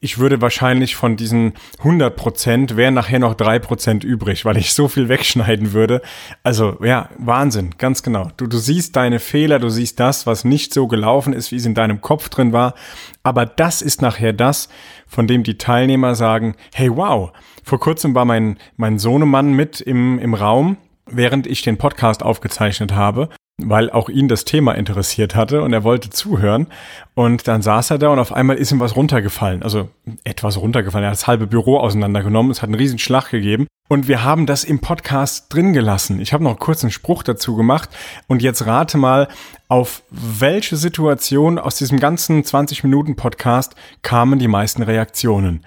[0.00, 4.74] ich würde wahrscheinlich von diesen 100 Prozent wären nachher noch drei Prozent übrig, weil ich
[4.74, 6.02] so viel wegschneiden würde.
[6.42, 8.30] Also ja, Wahnsinn, ganz genau.
[8.36, 11.66] Du, du siehst deine Fehler, du siehst das, was nicht so gelaufen ist, wie es
[11.66, 12.74] in deinem Kopf drin war.
[13.22, 14.68] Aber das ist nachher das,
[15.06, 17.32] von dem die Teilnehmer sagen, hey wow,
[17.64, 22.92] vor kurzem war mein, mein Sohnemann mit im, im Raum während ich den Podcast aufgezeichnet
[22.92, 26.66] habe, weil auch ihn das Thema interessiert hatte und er wollte zuhören.
[27.14, 29.62] Und dann saß er da und auf einmal ist ihm was runtergefallen.
[29.62, 29.88] Also
[30.24, 31.04] etwas runtergefallen.
[31.04, 32.52] Er hat das halbe Büro auseinandergenommen.
[32.52, 33.66] Es hat einen riesen Schlag gegeben.
[33.88, 36.20] Und wir haben das im Podcast drin gelassen.
[36.20, 37.88] Ich habe noch kurz einen Spruch dazu gemacht.
[38.26, 39.28] Und jetzt rate mal,
[39.68, 45.64] auf welche Situation aus diesem ganzen 20 Minuten Podcast kamen die meisten Reaktionen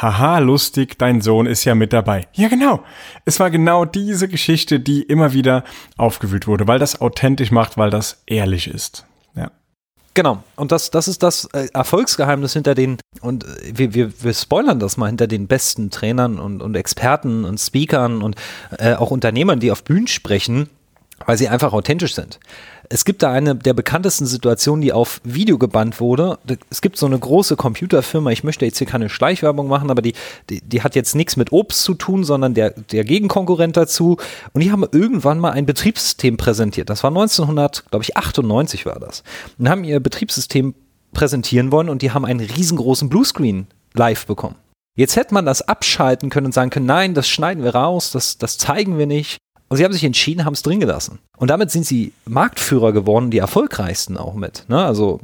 [0.00, 2.26] haha, lustig, dein Sohn ist ja mit dabei.
[2.32, 2.82] Ja, genau.
[3.24, 5.64] Es war genau diese Geschichte, die immer wieder
[5.96, 9.04] aufgewühlt wurde, weil das authentisch macht, weil das ehrlich ist.
[9.34, 9.50] Ja.
[10.14, 14.34] Genau, und das, das ist das äh, Erfolgsgeheimnis hinter den, und äh, wir, wir, wir
[14.34, 18.36] spoilern das mal hinter den besten Trainern und, und Experten und Speakern und
[18.78, 20.68] äh, auch Unternehmern, die auf Bühnen sprechen,
[21.26, 22.38] weil sie einfach authentisch sind.
[22.90, 26.38] Es gibt da eine der bekanntesten Situationen, die auf Video gebannt wurde.
[26.70, 30.14] Es gibt so eine große Computerfirma, ich möchte jetzt hier keine Schleichwerbung machen, aber die,
[30.48, 34.16] die, die hat jetzt nichts mit Obst zu tun, sondern der, der Gegenkonkurrent dazu.
[34.52, 36.88] Und die haben irgendwann mal ein Betriebssystem präsentiert.
[36.88, 39.22] Das war 1900, glaube ich, 98 war das.
[39.58, 40.74] Und haben ihr Betriebssystem
[41.12, 44.56] präsentieren wollen und die haben einen riesengroßen Bluescreen live bekommen.
[44.98, 48.36] Jetzt hätte man das abschalten können und sagen können, nein, das schneiden wir raus, das,
[48.36, 49.38] das zeigen wir nicht.
[49.68, 51.18] Und sie haben sich entschieden, haben es drin gelassen.
[51.36, 54.64] Und damit sind sie Marktführer geworden, die erfolgreichsten auch mit.
[54.68, 54.82] Ne?
[54.82, 55.20] Also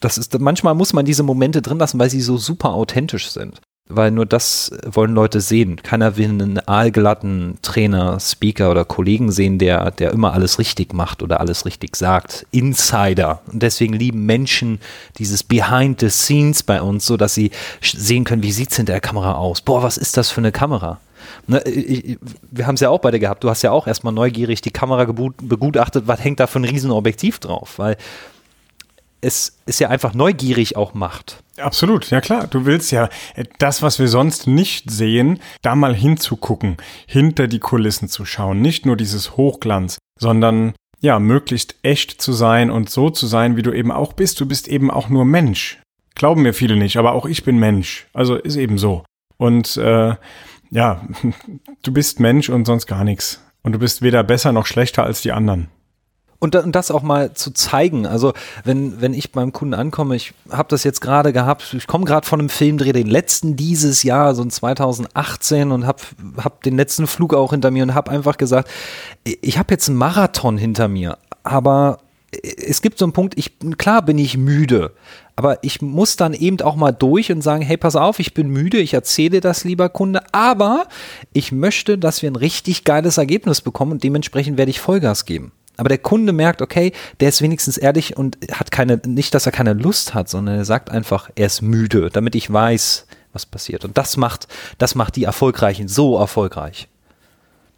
[0.00, 3.60] das ist, manchmal muss man diese Momente drin lassen, weil sie so super authentisch sind.
[3.88, 5.76] Weil nur das wollen Leute sehen.
[5.82, 11.22] Keiner will einen aalglatten Trainer, Speaker oder Kollegen sehen, der, der immer alles richtig macht
[11.22, 12.46] oder alles richtig sagt.
[12.52, 13.42] Insider.
[13.52, 14.80] Und deswegen lieben Menschen
[15.18, 17.50] dieses Behind the Scenes bei uns, so dass sie
[17.82, 19.60] sehen können, wie sieht es hinter der Kamera aus.
[19.60, 21.00] Boah, was ist das für eine Kamera?
[21.46, 22.18] Ne, ich,
[22.50, 23.42] wir haben es ja auch beide gehabt.
[23.44, 27.38] Du hast ja auch erstmal neugierig die Kamera begutachtet, was hängt da für ein Riesenobjektiv
[27.40, 27.96] drauf, weil
[29.20, 31.42] es ist ja einfach neugierig auch macht.
[31.56, 32.48] Absolut, ja klar.
[32.48, 33.08] Du willst ja
[33.58, 36.76] das, was wir sonst nicht sehen, da mal hinzugucken,
[37.06, 38.60] hinter die Kulissen zu schauen.
[38.60, 43.62] Nicht nur dieses Hochglanz, sondern ja, möglichst echt zu sein und so zu sein, wie
[43.62, 44.40] du eben auch bist.
[44.40, 45.80] Du bist eben auch nur Mensch.
[46.14, 48.06] Glauben mir viele nicht, aber auch ich bin Mensch.
[48.12, 49.04] Also ist eben so.
[49.36, 50.14] Und äh,
[50.72, 51.02] ja,
[51.82, 53.40] du bist Mensch und sonst gar nichts.
[53.62, 55.68] Und du bist weder besser noch schlechter als die anderen.
[56.40, 58.04] Und, das auch mal zu zeigen.
[58.04, 58.32] Also
[58.64, 62.26] wenn, wenn ich beim Kunden ankomme, ich habe das jetzt gerade gehabt, ich komme gerade
[62.26, 66.02] von einem Filmdreh, den letzten dieses Jahr, so in 2018 und habe
[66.38, 68.68] hab den letzten Flug auch hinter mir und habe einfach gesagt,
[69.22, 71.98] ich habe jetzt einen Marathon hinter mir, aber
[72.42, 74.92] es gibt so einen Punkt, ich, klar bin ich müde,
[75.36, 78.48] aber ich muss dann eben auch mal durch und sagen, hey, pass auf, ich bin
[78.48, 80.86] müde, ich erzähle das, lieber Kunde, aber
[81.32, 85.52] ich möchte, dass wir ein richtig geiles Ergebnis bekommen und dementsprechend werde ich Vollgas geben.
[85.76, 89.52] Aber der Kunde merkt, okay, der ist wenigstens ehrlich und hat keine, nicht, dass er
[89.52, 93.84] keine Lust hat, sondern er sagt einfach, er ist müde, damit ich weiß, was passiert.
[93.84, 96.88] Und das macht, das macht die Erfolgreichen so erfolgreich.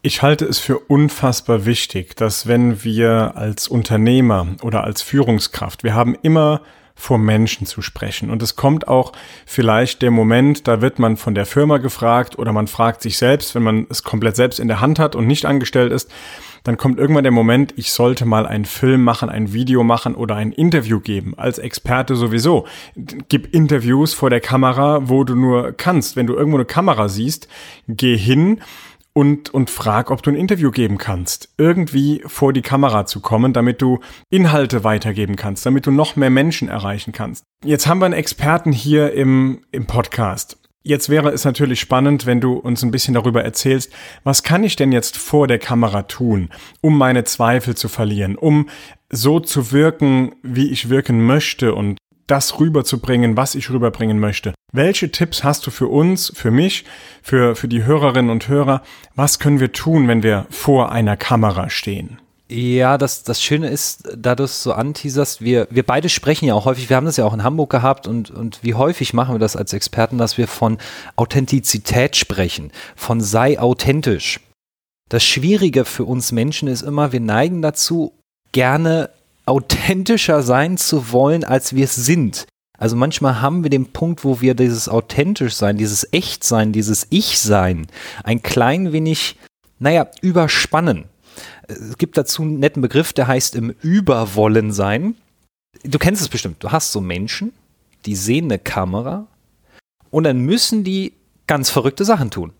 [0.06, 5.94] Ich halte es für unfassbar wichtig, dass wenn wir als Unternehmer oder als Führungskraft, wir
[5.94, 6.60] haben immer
[6.94, 8.28] vor Menschen zu sprechen.
[8.28, 9.12] Und es kommt auch
[9.46, 13.54] vielleicht der Moment, da wird man von der Firma gefragt oder man fragt sich selbst,
[13.54, 16.12] wenn man es komplett selbst in der Hand hat und nicht angestellt ist,
[16.64, 20.36] dann kommt irgendwann der Moment, ich sollte mal einen Film machen, ein Video machen oder
[20.36, 21.32] ein Interview geben.
[21.38, 22.66] Als Experte sowieso.
[22.94, 26.14] Gib Interviews vor der Kamera, wo du nur kannst.
[26.14, 27.48] Wenn du irgendwo eine Kamera siehst,
[27.88, 28.60] geh hin
[29.14, 31.48] und, und frag, ob du ein Interview geben kannst.
[31.57, 36.31] Irgendwie vor die Kamera zu kommen, damit du Inhalte weitergeben kannst, damit du noch mehr
[36.31, 37.44] Menschen erreichen kannst.
[37.64, 40.59] Jetzt haben wir einen Experten hier im, im Podcast.
[40.83, 43.90] Jetzt wäre es natürlich spannend, wenn du uns ein bisschen darüber erzählst,
[44.22, 46.50] was kann ich denn jetzt vor der Kamera tun,
[46.83, 48.68] um meine Zweifel zu verlieren, um
[49.09, 51.96] so zu wirken, wie ich wirken möchte und
[52.27, 54.53] das rüberzubringen, was ich rüberbringen möchte.
[54.76, 56.84] Welche Tipps hast du für uns, für mich,
[57.22, 58.82] für, für die Hörerinnen und Hörer?
[59.14, 62.18] Was können wir tun, wenn wir vor einer Kamera stehen?
[62.48, 66.54] Ja, das, das Schöne ist, da du es so anteaserst, wir, wir beide sprechen ja
[66.54, 69.37] auch häufig, wir haben das ja auch in Hamburg gehabt und, und wie häufig machen
[69.37, 70.78] wir das als Experten, dass wir von
[71.14, 74.40] Authentizität sprechen, von sei authentisch.
[75.08, 78.12] Das Schwierige für uns Menschen ist immer, wir neigen dazu,
[78.50, 79.10] gerne
[79.46, 82.48] authentischer sein zu wollen, als wir es sind.
[82.76, 87.87] Also manchmal haben wir den Punkt, wo wir dieses authentisch sein, dieses Echtsein, dieses Ich-Sein
[88.24, 89.37] ein klein wenig,
[89.78, 91.04] naja, überspannen
[91.68, 95.16] es gibt dazu einen netten Begriff, der heißt im Überwollen sein.
[95.82, 96.62] Du kennst es bestimmt.
[96.62, 97.52] Du hast so Menschen,
[98.06, 99.26] die sehen eine Kamera
[100.10, 101.14] und dann müssen die
[101.46, 102.52] ganz verrückte Sachen tun.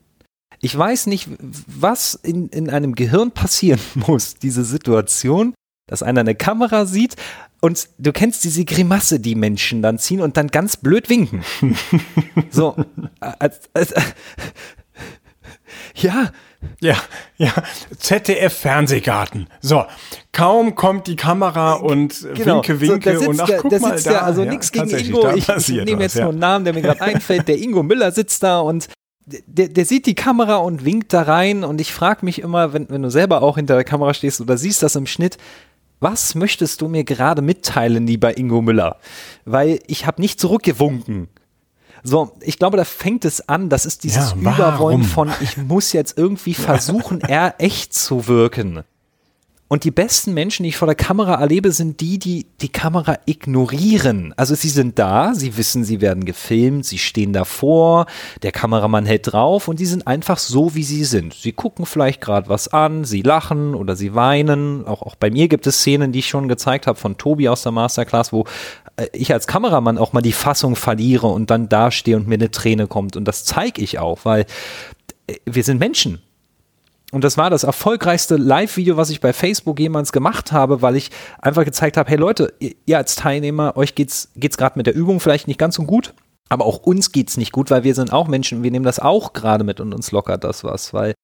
[0.61, 5.55] Ich weiß nicht, was in, in einem Gehirn passieren muss, diese Situation,
[5.87, 7.16] dass einer eine Kamera sieht
[7.64, 11.42] und du kennst diese Grimasse, die Menschen dann ziehen und dann ganz blöd winken.
[12.50, 12.77] so,
[13.20, 13.94] als, als,
[15.94, 16.31] ja,
[16.83, 16.96] ja,
[17.38, 17.55] ja,
[17.98, 19.48] ZDF-Fernsehgarten.
[19.62, 19.87] So,
[20.33, 22.57] kaum kommt die Kamera und genau.
[22.57, 24.11] winke, winke so, und ach, der, guck mal da.
[24.11, 26.83] Der, also ja, nichts gegen Ingo, ich, nehme jetzt was, nur einen Namen, der mir
[26.83, 27.48] gerade einfällt.
[27.48, 28.88] Der Ingo Müller sitzt da und
[29.24, 32.90] der, der sieht die Kamera und winkt da rein und ich frage mich immer, wenn,
[32.90, 35.38] wenn du selber auch hinter der Kamera stehst oder siehst das im Schnitt,
[36.00, 38.98] was möchtest du mir gerade mitteilen, lieber Ingo Müller?
[39.44, 41.28] Weil ich habe nicht zurückgewunken.
[42.02, 43.70] So, ich glaube, da fängt es an.
[43.70, 48.85] Das ist dieses ja, Überwollen von, ich muss jetzt irgendwie versuchen, er echt zu wirken.
[49.66, 53.16] Und die besten Menschen, die ich vor der Kamera erlebe, sind die, die die Kamera
[53.24, 54.35] ignorieren.
[54.37, 58.05] Also sie sind da, sie wissen, sie werden gefilmt, sie stehen davor,
[58.42, 61.33] der Kameramann hält drauf und die sind einfach so, wie sie sind.
[61.33, 64.87] Sie gucken vielleicht gerade was an, sie lachen oder sie weinen.
[64.87, 67.62] Auch, auch bei mir gibt es Szenen, die ich schon gezeigt habe von Tobi aus
[67.62, 68.44] der Masterclass, wo
[68.96, 72.50] äh, ich als Kameramann auch mal die Fassung verliere und dann dastehe und mir eine
[72.50, 73.16] Träne kommt.
[73.16, 74.44] Und das zeige ich auch, weil
[75.27, 76.20] äh, wir sind Menschen.
[77.14, 81.12] Und das war das erfolgreichste Live-Video, was ich bei Facebook jemals gemacht habe, weil ich
[81.40, 85.20] einfach gezeigt habe, hey Leute, ihr als Teilnehmer, euch geht's, geht's gerade mit der Übung
[85.20, 86.12] vielleicht nicht ganz so gut,
[86.48, 89.33] aber auch uns geht's nicht gut, weil wir sind auch Menschen wir nehmen das auch
[89.33, 91.14] gerade mit und uns lockert das was, weil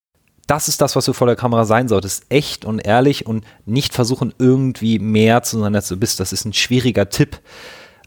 [0.46, 2.26] das ist das, was du vor der Kamera sein solltest.
[2.28, 6.20] Echt und ehrlich und nicht versuchen, irgendwie mehr zu sein, als du bist.
[6.20, 7.40] Das ist ein schwieriger Tipp.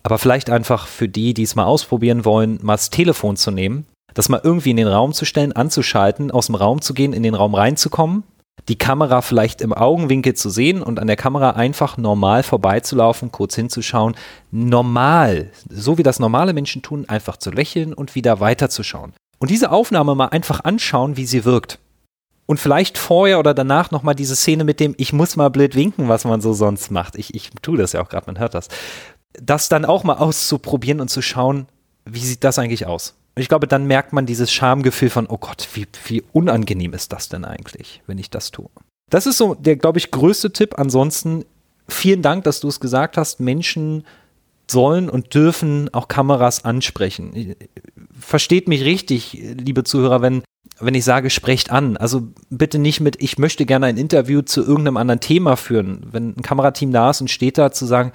[0.03, 3.85] Aber vielleicht einfach für die, die es mal ausprobieren wollen, mal das Telefon zu nehmen,
[4.13, 7.23] das mal irgendwie in den Raum zu stellen, anzuschalten, aus dem Raum zu gehen, in
[7.23, 8.23] den Raum reinzukommen,
[8.67, 13.55] die Kamera vielleicht im Augenwinkel zu sehen und an der Kamera einfach normal vorbeizulaufen, kurz
[13.55, 14.15] hinzuschauen,
[14.51, 19.13] normal, so wie das normale Menschen tun, einfach zu lächeln und wieder weiterzuschauen.
[19.39, 21.79] Und diese Aufnahme mal einfach anschauen, wie sie wirkt
[22.45, 26.09] und vielleicht vorher oder danach nochmal diese Szene mit dem, ich muss mal blöd winken,
[26.09, 27.15] was man so sonst macht.
[27.15, 28.67] Ich, ich tue das ja auch gerade, man hört das.
[29.33, 31.67] Das dann auch mal auszuprobieren und zu schauen,
[32.05, 33.15] wie sieht das eigentlich aus?
[33.35, 37.29] Ich glaube, dann merkt man dieses Schamgefühl von, oh Gott, wie, wie unangenehm ist das
[37.29, 38.69] denn eigentlich, wenn ich das tue?
[39.09, 40.77] Das ist so der, glaube ich, größte Tipp.
[40.77, 41.45] Ansonsten
[41.87, 43.39] vielen Dank, dass du es gesagt hast.
[43.39, 44.05] Menschen
[44.69, 47.55] sollen und dürfen auch Kameras ansprechen.
[48.17, 50.43] Versteht mich richtig, liebe Zuhörer, wenn
[50.79, 51.97] wenn ich sage, sprecht an.
[51.97, 56.05] Also bitte nicht mit, ich möchte gerne ein Interview zu irgendeinem anderen Thema führen.
[56.11, 58.11] Wenn ein Kamerateam da ist und steht da, zu sagen,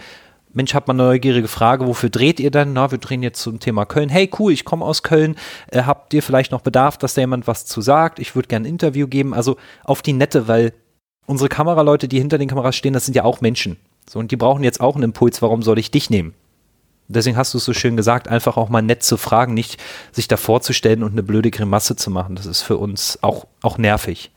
[0.58, 2.72] Mensch, hab mal eine neugierige Frage, wofür dreht ihr denn?
[2.72, 4.08] Na, wir drehen jetzt zum Thema Köln.
[4.08, 5.36] Hey, cool, ich komme aus Köln.
[5.68, 8.18] Äh, habt ihr vielleicht noch Bedarf, dass da jemand was zu sagt?
[8.18, 9.34] Ich würde gerne ein Interview geben.
[9.34, 10.72] Also auf die Nette, weil
[11.26, 13.76] unsere Kameraleute, die hinter den Kameras stehen, das sind ja auch Menschen.
[14.10, 16.34] So, und die brauchen jetzt auch einen Impuls, warum soll ich dich nehmen?
[17.08, 19.80] deswegen hast du es so schön gesagt, einfach auch mal nett zu fragen, nicht
[20.12, 22.36] sich da vorzustellen und eine blöde Grimasse zu machen.
[22.36, 24.30] Das ist für uns auch, auch nervig.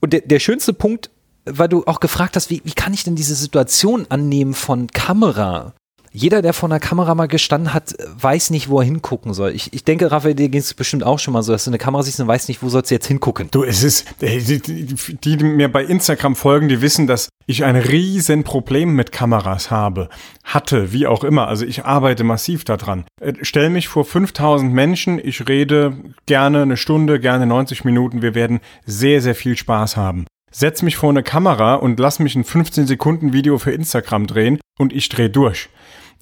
[0.00, 1.10] Und der, der schönste Punkt,
[1.46, 5.72] weil du auch gefragt hast, wie, wie kann ich denn diese Situation annehmen von Kamera?
[6.16, 9.50] jeder, der vor einer Kamera mal gestanden hat, weiß nicht, wo er hingucken soll.
[9.50, 11.76] Ich, ich denke, Raphael, dir ging es bestimmt auch schon mal so, dass du eine
[11.76, 13.48] Kamera siehst und weißt nicht, wo sollst du jetzt hingucken.
[13.50, 17.76] Du, es ist, die, die, die mir bei Instagram folgen, die wissen, dass ich ein
[17.76, 20.08] riesen Problem mit Kameras habe.
[20.42, 21.48] Hatte, wie auch immer.
[21.48, 23.04] Also ich arbeite massiv daran.
[23.20, 28.22] Äh, stell mich vor 5000 Menschen, ich rede gerne eine Stunde, gerne 90 Minuten.
[28.22, 30.24] Wir werden sehr, sehr viel Spaß haben
[30.58, 34.58] setz mich vor eine Kamera und lass mich ein 15 Sekunden Video für Instagram drehen
[34.78, 35.68] und ich dreh durch.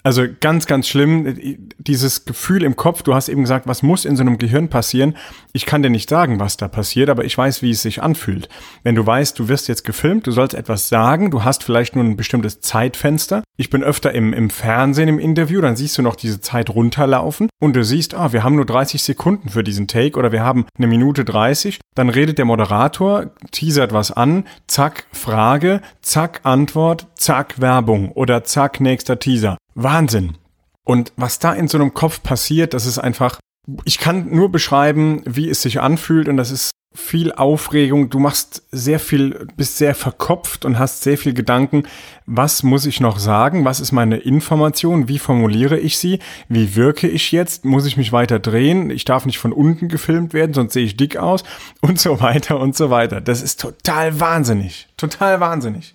[0.07, 1.35] Also ganz, ganz schlimm,
[1.79, 5.17] dieses Gefühl im Kopf, du hast eben gesagt, was muss in so einem Gehirn passieren?
[5.55, 8.51] Ich kann dir nicht sagen, was da passiert, aber ich weiß, wie es sich anfühlt.
[8.83, 12.05] Wenn du weißt, du wirst jetzt gefilmt, du sollst etwas sagen, du hast vielleicht nur
[12.05, 13.43] ein bestimmtes Zeitfenster.
[13.57, 17.49] Ich bin öfter im, im Fernsehen im Interview, dann siehst du noch diese Zeit runterlaufen
[17.59, 20.67] und du siehst, ah, wir haben nur 30 Sekunden für diesen Take oder wir haben
[20.77, 21.81] eine Minute 30.
[21.95, 28.81] Dann redet der Moderator, teasert was an, zack, Frage, zack, Antwort, zack, Werbung oder zack,
[28.81, 29.57] nächster Teaser.
[29.75, 30.37] Wahnsinn.
[30.85, 33.39] Und was da in so einem Kopf passiert, das ist einfach,
[33.85, 38.63] ich kann nur beschreiben, wie es sich anfühlt und das ist viel Aufregung, du machst
[38.71, 41.83] sehr viel, bist sehr verkopft und hast sehr viel Gedanken,
[42.25, 47.09] was muss ich noch sagen, was ist meine Information, wie formuliere ich sie, wie wirke
[47.09, 50.73] ich jetzt, muss ich mich weiter drehen, ich darf nicht von unten gefilmt werden, sonst
[50.73, 51.43] sehe ich dick aus.
[51.81, 53.21] Und so weiter und so weiter.
[53.21, 55.95] Das ist total wahnsinnig, total wahnsinnig.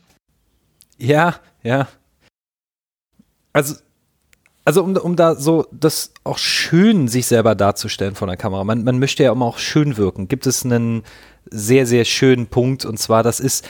[0.98, 1.88] Ja, ja.
[3.60, 3.76] Also
[4.66, 8.64] also um, um da so das auch schön sich selber darzustellen von der Kamera.
[8.64, 10.28] Man, man möchte ja immer auch schön wirken.
[10.28, 11.04] Gibt es einen
[11.50, 13.68] sehr, sehr schönen Punkt und zwar, das ist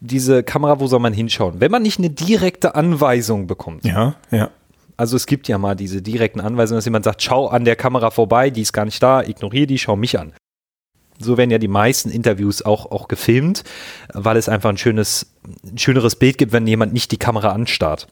[0.00, 1.60] diese Kamera, wo soll man hinschauen?
[1.60, 3.84] Wenn man nicht eine direkte Anweisung bekommt.
[3.84, 4.50] Ja, ja.
[4.96, 8.10] Also es gibt ja mal diese direkten Anweisungen, dass jemand sagt, schau an der Kamera
[8.10, 10.32] vorbei, die ist gar nicht da, ignoriere die, schau mich an.
[11.20, 13.64] So werden ja die meisten Interviews auch, auch gefilmt,
[14.14, 18.08] weil es einfach ein schönes, ein schöneres Bild gibt, wenn jemand nicht die Kamera anstarrt.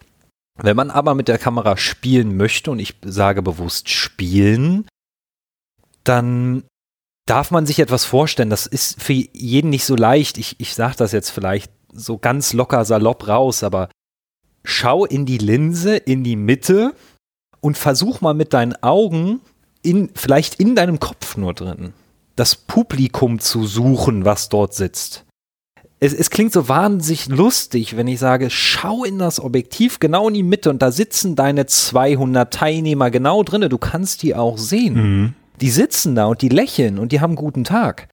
[0.59, 4.87] Wenn man aber mit der Kamera spielen möchte, und ich sage bewusst spielen,
[6.05, 6.65] dann
[7.27, 8.51] darf man sich etwas vorstellen.
[8.51, 10.39] Das ist für jeden nicht so leicht.
[10.39, 13.91] Ich, ich sage das jetzt vielleicht so ganz locker salopp raus, aber
[14.65, 16.95] schau in die Linse, in die Mitte
[17.61, 19.41] und versuch mal mit deinen Augen,
[19.83, 21.93] in, vielleicht in deinem Kopf nur drin,
[22.35, 25.26] das Publikum zu suchen, was dort sitzt
[25.99, 30.35] es, es klingt so wahnsinnig lustig, wenn ich sage, schau in das Objektiv genau in
[30.35, 33.69] die Mitte und da sitzen deine 200 Teilnehmer genau drinne.
[33.69, 34.95] Du kannst die auch sehen.
[34.95, 35.35] Mhm.
[35.61, 38.09] Die sitzen da und die lächeln und die haben einen guten Tag.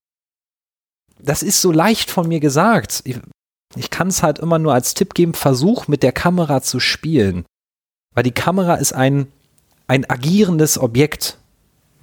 [1.19, 3.01] Das ist so leicht von mir gesagt.
[3.03, 3.19] Ich,
[3.75, 7.45] ich kann es halt immer nur als Tipp geben, versuch mit der Kamera zu spielen.
[8.13, 9.27] Weil die Kamera ist ein,
[9.87, 11.37] ein agierendes Objekt.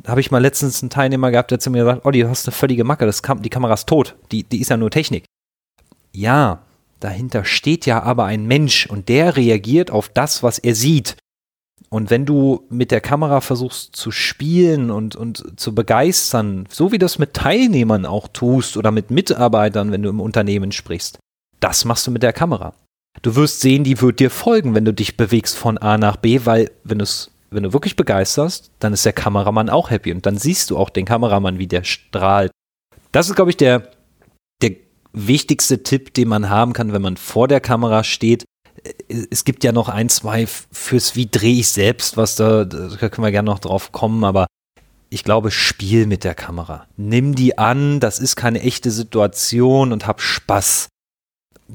[0.03, 2.47] Da habe ich mal letztens einen Teilnehmer gehabt, der zu mir sagt, oh, du hast
[2.47, 5.25] eine völlige Macke, das Kam die Kamera ist tot, die, die ist ja nur Technik.
[6.13, 6.63] Ja,
[7.01, 11.17] dahinter steht ja aber ein Mensch und der reagiert auf das, was er sieht.
[11.89, 16.99] Und wenn du mit der Kamera versuchst zu spielen und, und zu begeistern, so wie
[16.99, 21.19] das mit Teilnehmern auch tust oder mit Mitarbeitern, wenn du im Unternehmen sprichst,
[21.59, 22.75] das machst du mit der Kamera.
[23.23, 26.41] Du wirst sehen, die wird dir folgen, wenn du dich bewegst von A nach B,
[26.45, 27.03] weil wenn,
[27.51, 30.91] wenn du wirklich begeisterst, dann ist der Kameramann auch happy und dann siehst du auch
[30.91, 32.53] den Kameramann, wie der strahlt.
[33.11, 33.91] Das ist, glaube ich, der
[35.13, 38.45] wichtigste Tipp, den man haben kann, wenn man vor der Kamera steht.
[39.31, 43.27] Es gibt ja noch ein, zwei fürs Wie drehe ich selbst, was da, da können
[43.27, 44.47] wir gerne noch drauf kommen, aber
[45.11, 46.87] ich glaube, spiel mit der Kamera.
[46.97, 50.89] Nimm die an, das ist keine echte Situation und hab Spaß.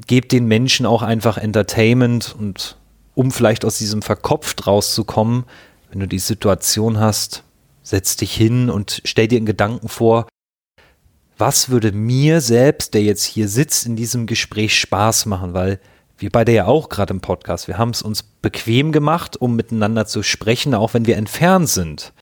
[0.06, 2.76] Gebt den Menschen auch einfach Entertainment und
[3.14, 5.44] um vielleicht aus diesem verkopft rauszukommen,
[5.90, 7.44] wenn du die Situation hast,
[7.82, 10.26] setz dich hin und stell dir einen Gedanken vor,
[11.38, 15.80] was würde mir selbst, der jetzt hier sitzt, in diesem Gespräch Spaß machen, weil
[16.18, 20.06] wir beide ja auch gerade im Podcast, wir haben es uns bequem gemacht, um miteinander
[20.06, 22.12] zu sprechen, auch wenn wir entfernt sind.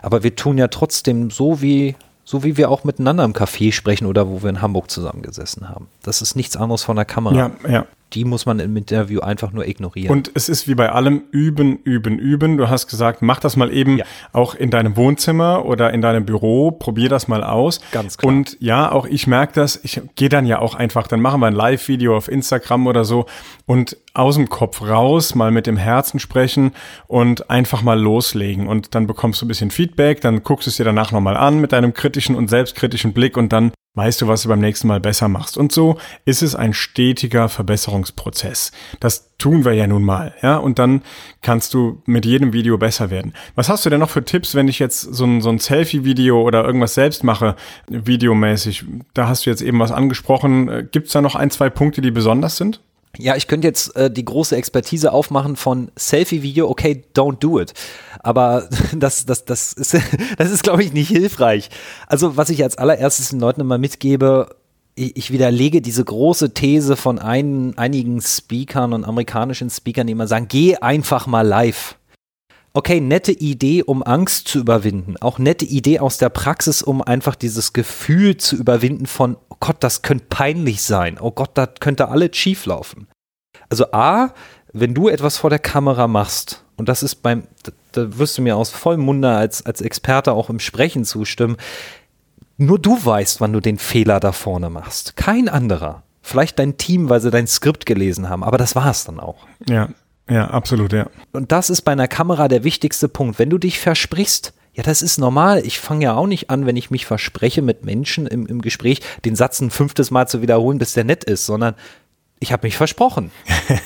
[0.00, 4.06] Aber wir tun ja trotzdem so wie so wie wir auch miteinander im Café sprechen
[4.06, 5.88] oder wo wir in Hamburg zusammengesessen haben.
[6.02, 7.34] Das ist nichts anderes von der Kamera.
[7.34, 10.10] Ja, ja die muss man im Interview einfach nur ignorieren.
[10.10, 12.56] Und es ist wie bei allem üben, üben, üben.
[12.56, 14.04] Du hast gesagt, mach das mal eben ja.
[14.32, 17.80] auch in deinem Wohnzimmer oder in deinem Büro, probier das mal aus.
[17.92, 18.32] Ganz klar.
[18.32, 21.46] Und ja, auch ich merke das, ich gehe dann ja auch einfach, dann machen wir
[21.46, 23.26] ein Live-Video auf Instagram oder so
[23.66, 26.72] und aus dem Kopf raus, mal mit dem Herzen sprechen
[27.06, 28.66] und einfach mal loslegen.
[28.66, 31.60] Und dann bekommst du ein bisschen Feedback, dann guckst du es dir danach nochmal an
[31.60, 35.00] mit deinem kritischen und selbstkritischen Blick und dann weißt du, was du beim nächsten Mal
[35.00, 35.58] besser machst.
[35.58, 38.72] Und so ist es ein stetiger Verbesserungsprozess.
[39.00, 41.02] Das tun wir ja nun mal, ja, und dann
[41.42, 43.34] kannst du mit jedem Video besser werden.
[43.54, 46.40] Was hast du denn noch für Tipps, wenn ich jetzt so ein, so ein Selfie-Video
[46.40, 47.56] oder irgendwas selbst mache,
[47.88, 48.84] videomäßig?
[49.14, 50.88] Da hast du jetzt eben was angesprochen.
[50.92, 52.80] Gibt es da noch ein, zwei Punkte, die besonders sind?
[53.18, 57.74] Ja, ich könnte jetzt äh, die große Expertise aufmachen von Selfie-Video, okay, don't do it.
[58.20, 59.94] Aber das, das, das ist,
[60.38, 61.68] das ist, glaube ich, nicht hilfreich.
[62.06, 64.56] Also, was ich als allererstes den Leuten immer mitgebe,
[64.94, 70.26] ich, ich widerlege diese große These von ein, einigen Speakern und amerikanischen Speakern, die immer
[70.26, 71.96] sagen, geh einfach mal live.
[72.74, 75.16] Okay, nette Idee, um Angst zu überwinden.
[75.20, 79.76] Auch nette Idee aus der Praxis, um einfach dieses Gefühl zu überwinden von, oh Gott,
[79.80, 81.18] das könnte peinlich sein.
[81.20, 83.08] Oh Gott, das könnte alles schief laufen.
[83.68, 84.30] Also A,
[84.72, 87.44] wenn du etwas vor der Kamera machst, und das ist beim,
[87.92, 91.58] da wirst du mir aus vollem Munde als, als Experte auch im Sprechen zustimmen,
[92.56, 95.16] nur du weißt, wann du den Fehler da vorne machst.
[95.16, 96.04] Kein anderer.
[96.22, 99.46] Vielleicht dein Team, weil sie dein Skript gelesen haben, aber das war es dann auch.
[99.68, 99.88] Ja,
[100.32, 101.06] ja, absolut, ja.
[101.32, 103.38] Und das ist bei einer Kamera der wichtigste Punkt.
[103.38, 105.64] Wenn du dich versprichst, ja, das ist normal.
[105.66, 109.00] Ich fange ja auch nicht an, wenn ich mich verspreche mit Menschen im, im Gespräch,
[109.24, 111.74] den Satz ein fünftes Mal zu wiederholen, bis der nett ist, sondern
[112.40, 113.30] ich habe mich versprochen.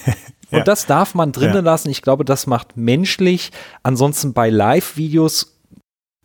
[0.53, 0.65] Und Ja.
[0.65, 1.61] das darf man drinnen Ja.
[1.61, 1.91] lassen.
[1.91, 3.51] Ich glaube, das macht menschlich.
[3.83, 5.59] Ansonsten bei Live-Videos,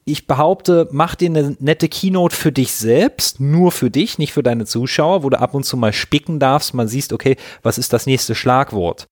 [0.05, 4.43] ich behaupte, mach dir eine nette Keynote für dich selbst, nur für dich, nicht für
[4.43, 7.93] deine Zuschauer, wo du ab und zu mal spicken darfst, man siehst, okay, was ist
[7.93, 9.07] das nächste Schlagwort?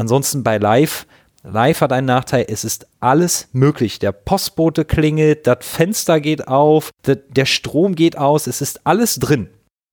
[0.00, 1.06] Ansonsten bei Live,
[1.42, 3.98] Live hat einen Nachteil, es ist alles möglich.
[3.98, 9.50] Der Postbote klingelt, das Fenster geht auf, der, Strom geht aus, es ist alles drin.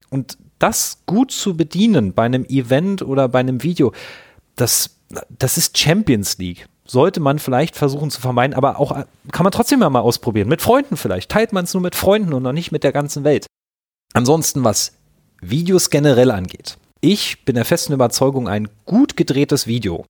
[0.10, 3.92] Und das gut zu bedienen bei einem Event oder bei einem Video,
[4.56, 4.98] das,
[5.28, 6.68] das ist Champions League.
[6.86, 9.04] Sollte man vielleicht versuchen zu vermeiden, aber auch äh,
[9.34, 10.48] kann man trotzdem mal ausprobieren.
[10.48, 11.30] Mit Freunden vielleicht.
[11.30, 13.46] Teilt man es nur mit Freunden und noch nicht mit der ganzen Welt.
[14.14, 14.94] Ansonsten, was
[15.42, 16.78] Videos generell angeht.
[17.02, 20.06] Ich bin der festen Überzeugung, ein gut gedrehtes Video,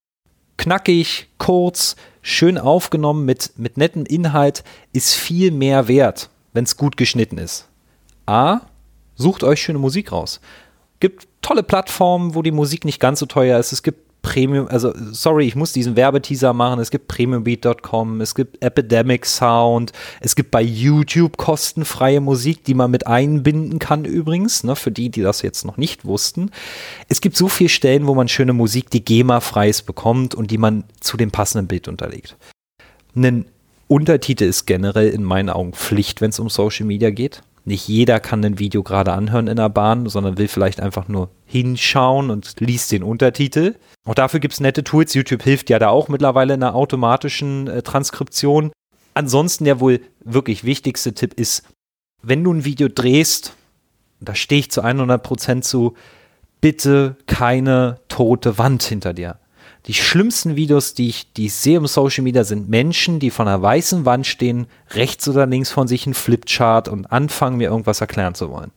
[0.56, 4.64] knackig, kurz, schön aufgenommen mit, mit nettem Inhalt,
[4.94, 7.68] ist viel mehr wert, wenn es gut geschnitten ist.
[8.26, 8.62] A,
[9.16, 10.40] sucht euch schöne Musik raus.
[11.00, 13.74] Gibt tolle Plattformen, wo die Musik nicht ganz so teuer ist.
[13.74, 16.80] Es gibt Premium, also sorry, ich muss diesen Werbeteaser machen.
[16.80, 22.92] Es gibt premiumbeat.com, es gibt Epidemic Sound, es gibt bei YouTube kostenfreie Musik, die man
[22.92, 26.52] mit einbinden kann übrigens, ne, für die, die das jetzt noch nicht wussten.
[27.08, 30.58] Es gibt so viele Stellen, wo man schöne Musik, die GEMA-frei ist, bekommt und die
[30.58, 32.36] man zu dem passenden Bild unterlegt.
[33.16, 33.46] Ein
[33.88, 37.42] Untertitel ist generell in meinen Augen Pflicht, wenn es um Social Media geht.
[37.68, 41.32] Nicht jeder kann ein Video gerade anhören in der Bahn, sondern will vielleicht einfach nur
[41.46, 43.76] hinschauen und liest den Untertitel.
[44.06, 45.14] Auch dafür gibt es nette Tools.
[45.14, 48.72] YouTube hilft ja da auch mittlerweile in der automatischen äh, Transkription.
[49.16, 51.64] Ansonsten der wohl wirklich wichtigste Tipp ist,
[52.22, 53.54] wenn du ein Video drehst,
[54.22, 55.96] da stehe ich zu 100% zu,
[56.62, 59.40] bitte keine tote Wand hinter dir.
[59.86, 63.48] Die schlimmsten Videos, die ich, die ich sehe im Social Media, sind Menschen, die vor
[63.48, 68.02] einer weißen Wand stehen, rechts oder links von sich ein Flipchart und anfangen, mir irgendwas
[68.02, 68.72] erklären zu wollen.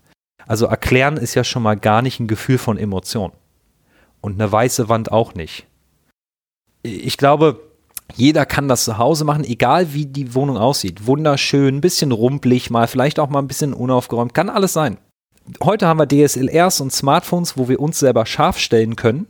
[0.47, 3.33] Also erklären ist ja schon mal gar nicht ein Gefühl von Emotion.
[4.21, 5.67] Und eine weiße Wand auch nicht.
[6.83, 7.61] Ich glaube,
[8.15, 11.07] jeder kann das zu Hause machen, egal wie die Wohnung aussieht.
[11.07, 14.99] Wunderschön, ein bisschen rumpelig, mal vielleicht auch mal ein bisschen unaufgeräumt, kann alles sein.
[15.63, 19.27] Heute haben wir DSLRs und Smartphones, wo wir uns selber scharf stellen können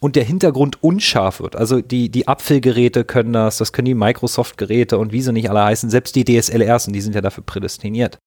[0.00, 1.56] und der Hintergrund unscharf wird.
[1.56, 5.64] Also die, die Apfelgeräte können das, das können die Microsoft-Geräte und wie sie nicht alle
[5.64, 8.18] heißen, selbst die DSLRs, und die sind ja dafür prädestiniert.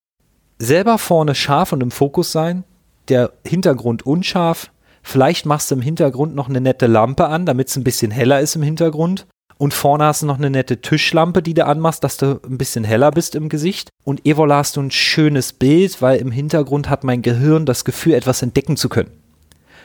[0.59, 2.63] Selber vorne scharf und im Fokus sein,
[3.07, 4.71] der Hintergrund unscharf,
[5.01, 8.39] vielleicht machst du im Hintergrund noch eine nette Lampe an, damit es ein bisschen heller
[8.39, 9.25] ist im Hintergrund.
[9.57, 12.83] Und vorne hast du noch eine nette Tischlampe, die du anmachst, dass du ein bisschen
[12.83, 13.89] heller bist im Gesicht.
[14.03, 18.13] Und Evola hast du ein schönes Bild, weil im Hintergrund hat mein Gehirn das Gefühl,
[18.13, 19.11] etwas entdecken zu können.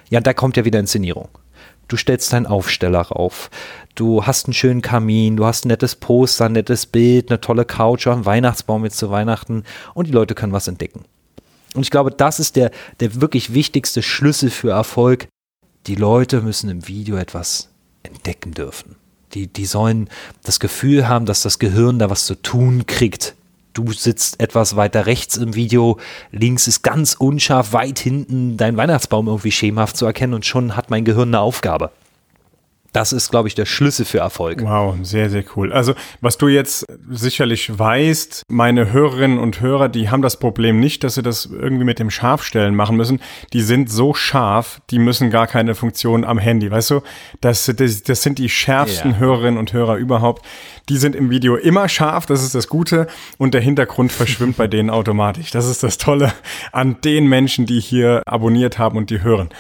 [0.08, 1.28] Ja, da kommt ja wieder Inszenierung.
[1.88, 3.50] Du stellst deinen Aufsteller rauf.
[3.94, 7.64] Du hast einen schönen Kamin, du hast ein nettes Poster, ein nettes Bild, eine tolle
[7.64, 9.64] Couch, einen Weihnachtsbaum jetzt zu Weihnachten
[9.94, 11.04] und die Leute können was entdecken.
[11.74, 12.70] Und ich glaube, das ist der,
[13.00, 15.28] der wirklich wichtigste Schlüssel für Erfolg.
[15.86, 17.70] Die Leute müssen im Video etwas
[18.02, 18.96] entdecken dürfen.
[19.34, 20.08] Die, die sollen
[20.42, 23.34] das Gefühl haben, dass das Gehirn da was zu tun kriegt.
[23.76, 25.98] Du sitzt etwas weiter rechts im Video,
[26.30, 30.88] links ist ganz unscharf, weit hinten dein Weihnachtsbaum irgendwie schemenhaft zu erkennen und schon hat
[30.88, 31.90] mein Gehirn eine Aufgabe.
[32.96, 34.62] Das ist, glaube ich, der Schlüssel für Erfolg.
[34.62, 35.70] Wow, sehr, sehr cool.
[35.70, 35.92] Also,
[36.22, 41.16] was du jetzt sicherlich weißt, meine Hörerinnen und Hörer, die haben das Problem nicht, dass
[41.16, 43.20] sie das irgendwie mit dem Scharfstellen machen müssen.
[43.52, 46.70] Die sind so scharf, die müssen gar keine Funktion am Handy.
[46.70, 47.02] Weißt du,
[47.42, 49.18] das, das, das sind die schärfsten Ja.
[49.18, 50.46] Hörerinnen und Hörer überhaupt.
[50.88, 53.08] Die sind im Video immer scharf, das ist das Gute.
[53.36, 55.50] Und der Hintergrund verschwimmt bei denen automatisch.
[55.50, 56.32] Das ist das Tolle
[56.72, 59.50] an den Menschen, die hier abonniert haben und die hören.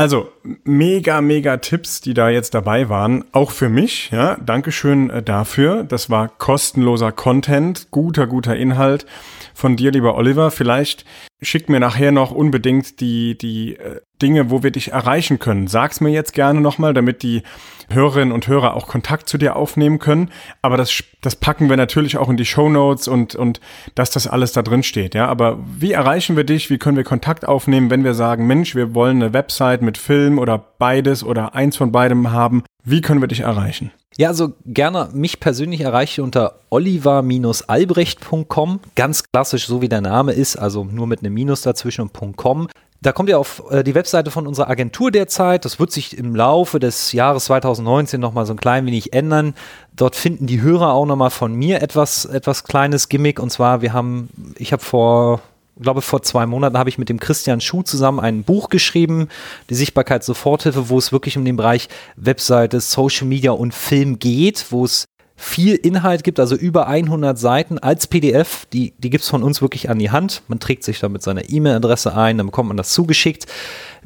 [0.00, 0.32] Also,
[0.64, 3.24] mega, mega Tipps, die da jetzt dabei waren.
[3.32, 4.36] Auch für mich, ja.
[4.36, 5.84] Dankeschön äh, dafür.
[5.84, 9.06] Das war kostenloser Content, guter, guter Inhalt
[9.54, 10.50] von dir, lieber Oliver.
[10.50, 11.04] Vielleicht
[11.42, 15.66] schick mir nachher noch unbedingt die, die äh, Dinge, wo wir dich erreichen können.
[15.66, 17.42] Sag's mir jetzt gerne nochmal, damit die
[17.88, 20.30] Hörerinnen und Hörer auch Kontakt zu dir aufnehmen können.
[20.62, 23.60] Aber das, das packen wir natürlich auch in die Show Notes und, und
[23.94, 25.14] dass das alles da drin steht.
[25.14, 26.70] Ja, aber wie erreichen wir dich?
[26.70, 30.29] Wie können wir Kontakt aufnehmen, wenn wir sagen, Mensch, wir wollen eine Website mit Film
[30.38, 32.62] oder beides oder eins von beidem haben?
[32.84, 33.92] Wie können wir dich erreichen?
[34.16, 38.80] Ja, also gerne mich persönlich erreiche unter oliver-albrecht.com.
[38.94, 42.68] Ganz klassisch, so wie der Name ist, also nur mit einem Minus dazwischen und .com.
[43.02, 45.64] Da kommt ihr auf äh, die Webseite von unserer Agentur derzeit.
[45.64, 49.54] Das wird sich im Laufe des Jahres 2019 nochmal so ein klein wenig ändern.
[49.96, 53.40] Dort finden die Hörer auch nochmal von mir etwas, etwas kleines Gimmick.
[53.40, 54.28] Und zwar, wir haben,
[54.58, 55.40] ich habe vor,
[55.80, 59.28] glaube vor zwei Monaten habe ich mit dem Christian Schuh zusammen ein Buch geschrieben,
[59.68, 64.66] die Sichtbarkeit Soforthilfe, wo es wirklich um den Bereich Webseite, Social Media und Film geht,
[64.70, 65.06] wo es
[65.40, 68.66] viel Inhalt gibt, also über 100 Seiten als PDF.
[68.74, 70.42] Die, die gibt es von uns wirklich an die Hand.
[70.48, 73.46] Man trägt sich da mit seiner E-Mail-Adresse ein, dann bekommt man das zugeschickt.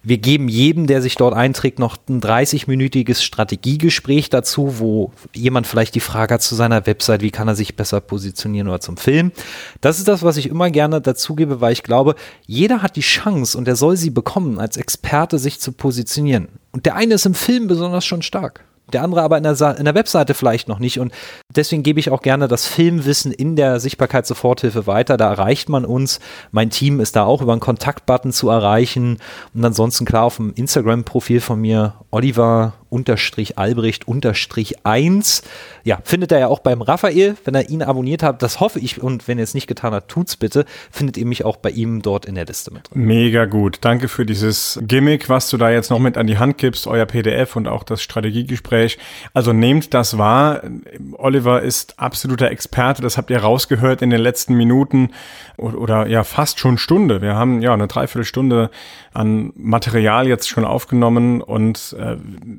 [0.07, 5.95] Wir geben jedem, der sich dort einträgt, noch ein 30-minütiges Strategiegespräch dazu, wo jemand vielleicht
[5.95, 9.33] die Frage hat zu seiner Website, wie kann er sich besser positionieren oder zum Film.
[9.81, 12.15] Das ist das, was ich immer gerne dazu gebe, weil ich glaube,
[12.47, 16.49] jeder hat die Chance und er soll sie bekommen, als Experte sich zu positionieren.
[16.71, 18.63] Und der eine ist im Film besonders schon stark
[18.95, 21.01] der andere aber in der, in der Webseite vielleicht noch nicht.
[21.01, 21.13] Und
[21.55, 25.17] deswegen gebe ich auch gerne das Filmwissen in der Sichtbarkeitssoforthilfe weiter.
[25.17, 26.21] Da erreicht man uns.
[26.51, 29.19] Mein Team ist da auch über einen Kontaktbutton zu erreichen.
[29.53, 35.43] Und ansonsten klar auf dem Instagram-Profil von mir, Oliver unterstrich Albrecht unterstrich 1.
[35.83, 38.41] Ja, findet er ja auch beim Raphael, wenn er ihn abonniert hat.
[38.43, 40.65] Das hoffe ich und wenn ihr es nicht getan habt, tut's bitte.
[40.93, 43.03] Findet ihr mich auch bei ihm dort in der Liste mit drin.
[43.03, 43.79] Mega gut.
[43.81, 47.05] Danke für dieses Gimmick, was du da jetzt noch mit an die Hand gibst, euer
[47.05, 48.99] PDF und auch das Strategiegespräch.
[49.33, 50.63] Also nehmt das wahr.
[51.15, 53.03] Oliver ist absoluter Experte.
[53.03, 55.11] Das habt ihr rausgehört in den letzten Minuten
[55.57, 57.23] oder, oder ja fast schon Stunde.
[57.23, 58.71] Wir haben ja eine Dreiviertelstunde
[59.13, 62.17] an Material jetzt schon aufgenommen und äh,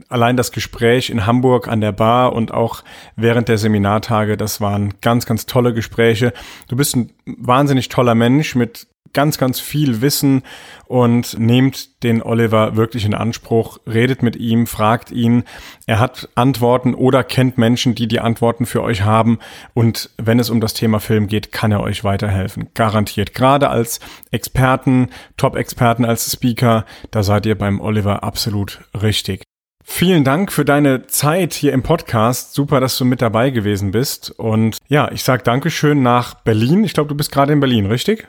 [0.09, 2.83] allein das Gespräch in Hamburg an der Bar und auch
[3.15, 6.33] während der Seminartage, das waren ganz, ganz tolle Gespräche.
[6.67, 10.43] Du bist ein wahnsinnig toller Mensch mit ganz, ganz viel Wissen
[10.85, 15.45] und nehmt den Oliver wirklich in Anspruch, redet mit ihm, fragt ihn.
[15.87, 19.39] Er hat Antworten oder kennt Menschen, die die Antworten für euch haben.
[19.73, 22.69] Und wenn es um das Thema Film geht, kann er euch weiterhelfen.
[22.75, 23.33] Garantiert.
[23.33, 23.99] Gerade als
[24.29, 29.43] Experten, Top-Experten als Speaker, da seid ihr beim Oliver absolut richtig.
[29.87, 32.53] Vielen Dank für deine Zeit hier im Podcast.
[32.53, 34.31] Super, dass du mit dabei gewesen bist.
[34.31, 36.83] Und ja, ich sage Dankeschön nach Berlin.
[36.83, 38.27] Ich glaube, du bist gerade in Berlin, richtig?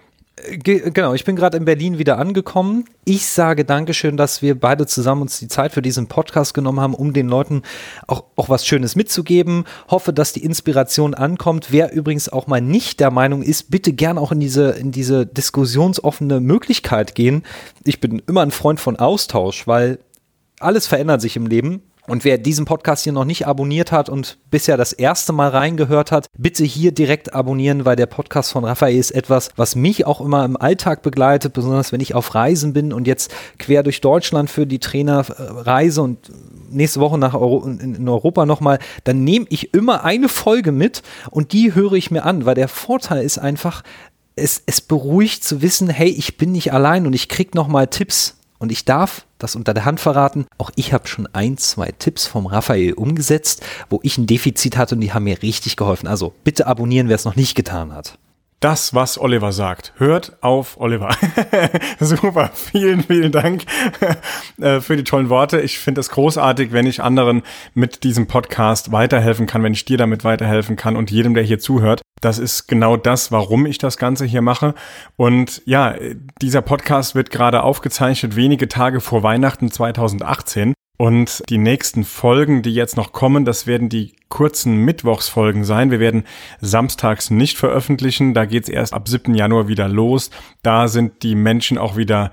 [0.63, 2.85] genau, ich bin gerade in Berlin wieder angekommen.
[3.05, 6.95] Ich sage Dankeschön, dass wir beide zusammen uns die Zeit für diesen Podcast genommen haben,
[6.95, 7.63] um den Leuten
[8.07, 9.65] auch, auch was Schönes mitzugeben.
[9.89, 11.69] Hoffe, dass die Inspiration ankommt.
[11.71, 15.25] Wer übrigens auch mal nicht der Meinung ist, bitte gern auch in diese, in diese
[15.25, 17.43] diskussionsoffene Möglichkeit gehen.
[17.85, 19.99] Ich bin immer ein Freund von Austausch, weil
[20.61, 21.83] alles verändert sich im Leben.
[22.09, 26.13] Und wer diesen Podcast hier noch nicht abonniert hat und bisher das erste Mal reingehört
[26.13, 30.21] hat, bitte hier direkt abonnieren, weil der Podcast von Raphael ist etwas, was mich auch
[30.21, 34.51] immer im Alltag begleitet, besonders wenn ich auf Reisen bin und jetzt quer durch Deutschland
[34.51, 36.31] für die Trainerreise und
[36.71, 41.53] nächste Woche nach Euro in Europa nochmal, dann nehme ich immer eine Folge mit und
[41.53, 43.83] die höre ich mir an, weil der Vorteil ist einfach,
[44.37, 48.37] es, es beruhigt zu wissen, hey, ich bin nicht allein und ich krieg nochmal Tipps
[48.59, 50.47] und ich darf das unter der Hand verraten.
[50.59, 54.95] Auch ich habe schon ein, zwei Tipps vom Raphael umgesetzt, wo ich ein Defizit hatte
[54.95, 56.07] und die haben mir richtig geholfen.
[56.07, 58.19] Also bitte abonnieren, wer es noch nicht getan hat
[58.61, 59.93] das, was Oliver sagt.
[59.97, 61.15] Hört auf Oliver.
[62.01, 63.65] Super, vielen, vielen Dank
[64.61, 65.61] äh, für die tollen Worte.
[65.61, 67.43] Ich finde es großartig, wenn ich anderen
[67.75, 71.59] mit diesem Podcast weiterhelfen kann, wenn ich dir damit weiterhelfen kann und jedem, der hier
[71.59, 72.03] zuhört.
[72.21, 74.75] Das ist genau das, warum ich das Ganze hier mache.
[75.17, 75.95] Und ja,
[76.41, 80.73] dieser Podcast wird gerade aufgezeichnet wenige Tage vor Weihnachten 2018.
[80.97, 85.91] Und die nächsten Folgen, die jetzt noch kommen, das werden die kurzen Mittwochsfolgen sein.
[85.91, 86.25] Wir werden
[86.61, 88.33] samstags nicht veröffentlichen.
[88.35, 89.35] Da geht's erst ab 7.
[89.35, 90.31] Januar wieder los.
[90.63, 92.31] Da sind die Menschen auch wieder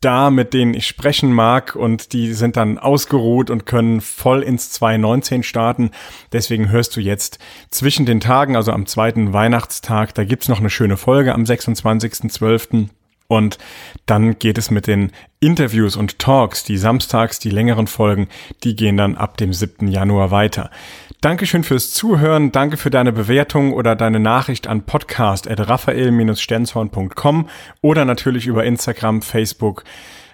[0.00, 4.70] da, mit denen ich sprechen mag und die sind dann ausgeruht und können voll ins
[4.70, 5.90] 2019 starten.
[6.32, 7.38] Deswegen hörst du jetzt
[7.70, 12.88] zwischen den Tagen, also am zweiten Weihnachtstag, da gibt's noch eine schöne Folge am 26.12.
[13.28, 13.58] Und
[14.06, 15.10] dann geht es mit den
[15.40, 18.28] Interviews und Talks, die samstags, die längeren Folgen,
[18.64, 19.88] die gehen dann ab dem 7.
[19.88, 20.70] Januar weiter.
[21.20, 27.48] Dankeschön fürs Zuhören, danke für deine Bewertung oder deine Nachricht an podcast.raphael-stenzhorn.com
[27.80, 29.84] oder natürlich über Instagram, Facebook,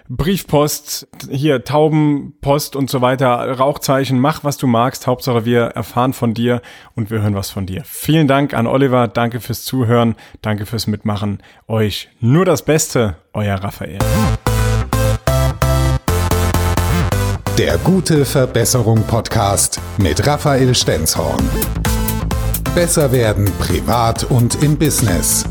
[0.09, 5.07] Briefpost, hier Taubenpost und so weiter, Rauchzeichen, mach was du magst.
[5.07, 6.61] Hauptsache wir erfahren von dir
[6.95, 7.83] und wir hören was von dir.
[7.85, 11.41] Vielen Dank an Oliver, danke fürs Zuhören, danke fürs Mitmachen.
[11.67, 13.99] Euch nur das Beste, euer Raphael.
[17.57, 21.47] Der gute Verbesserung Podcast mit Raphael Stenzhorn.
[22.75, 25.45] Besser werden privat und im Business.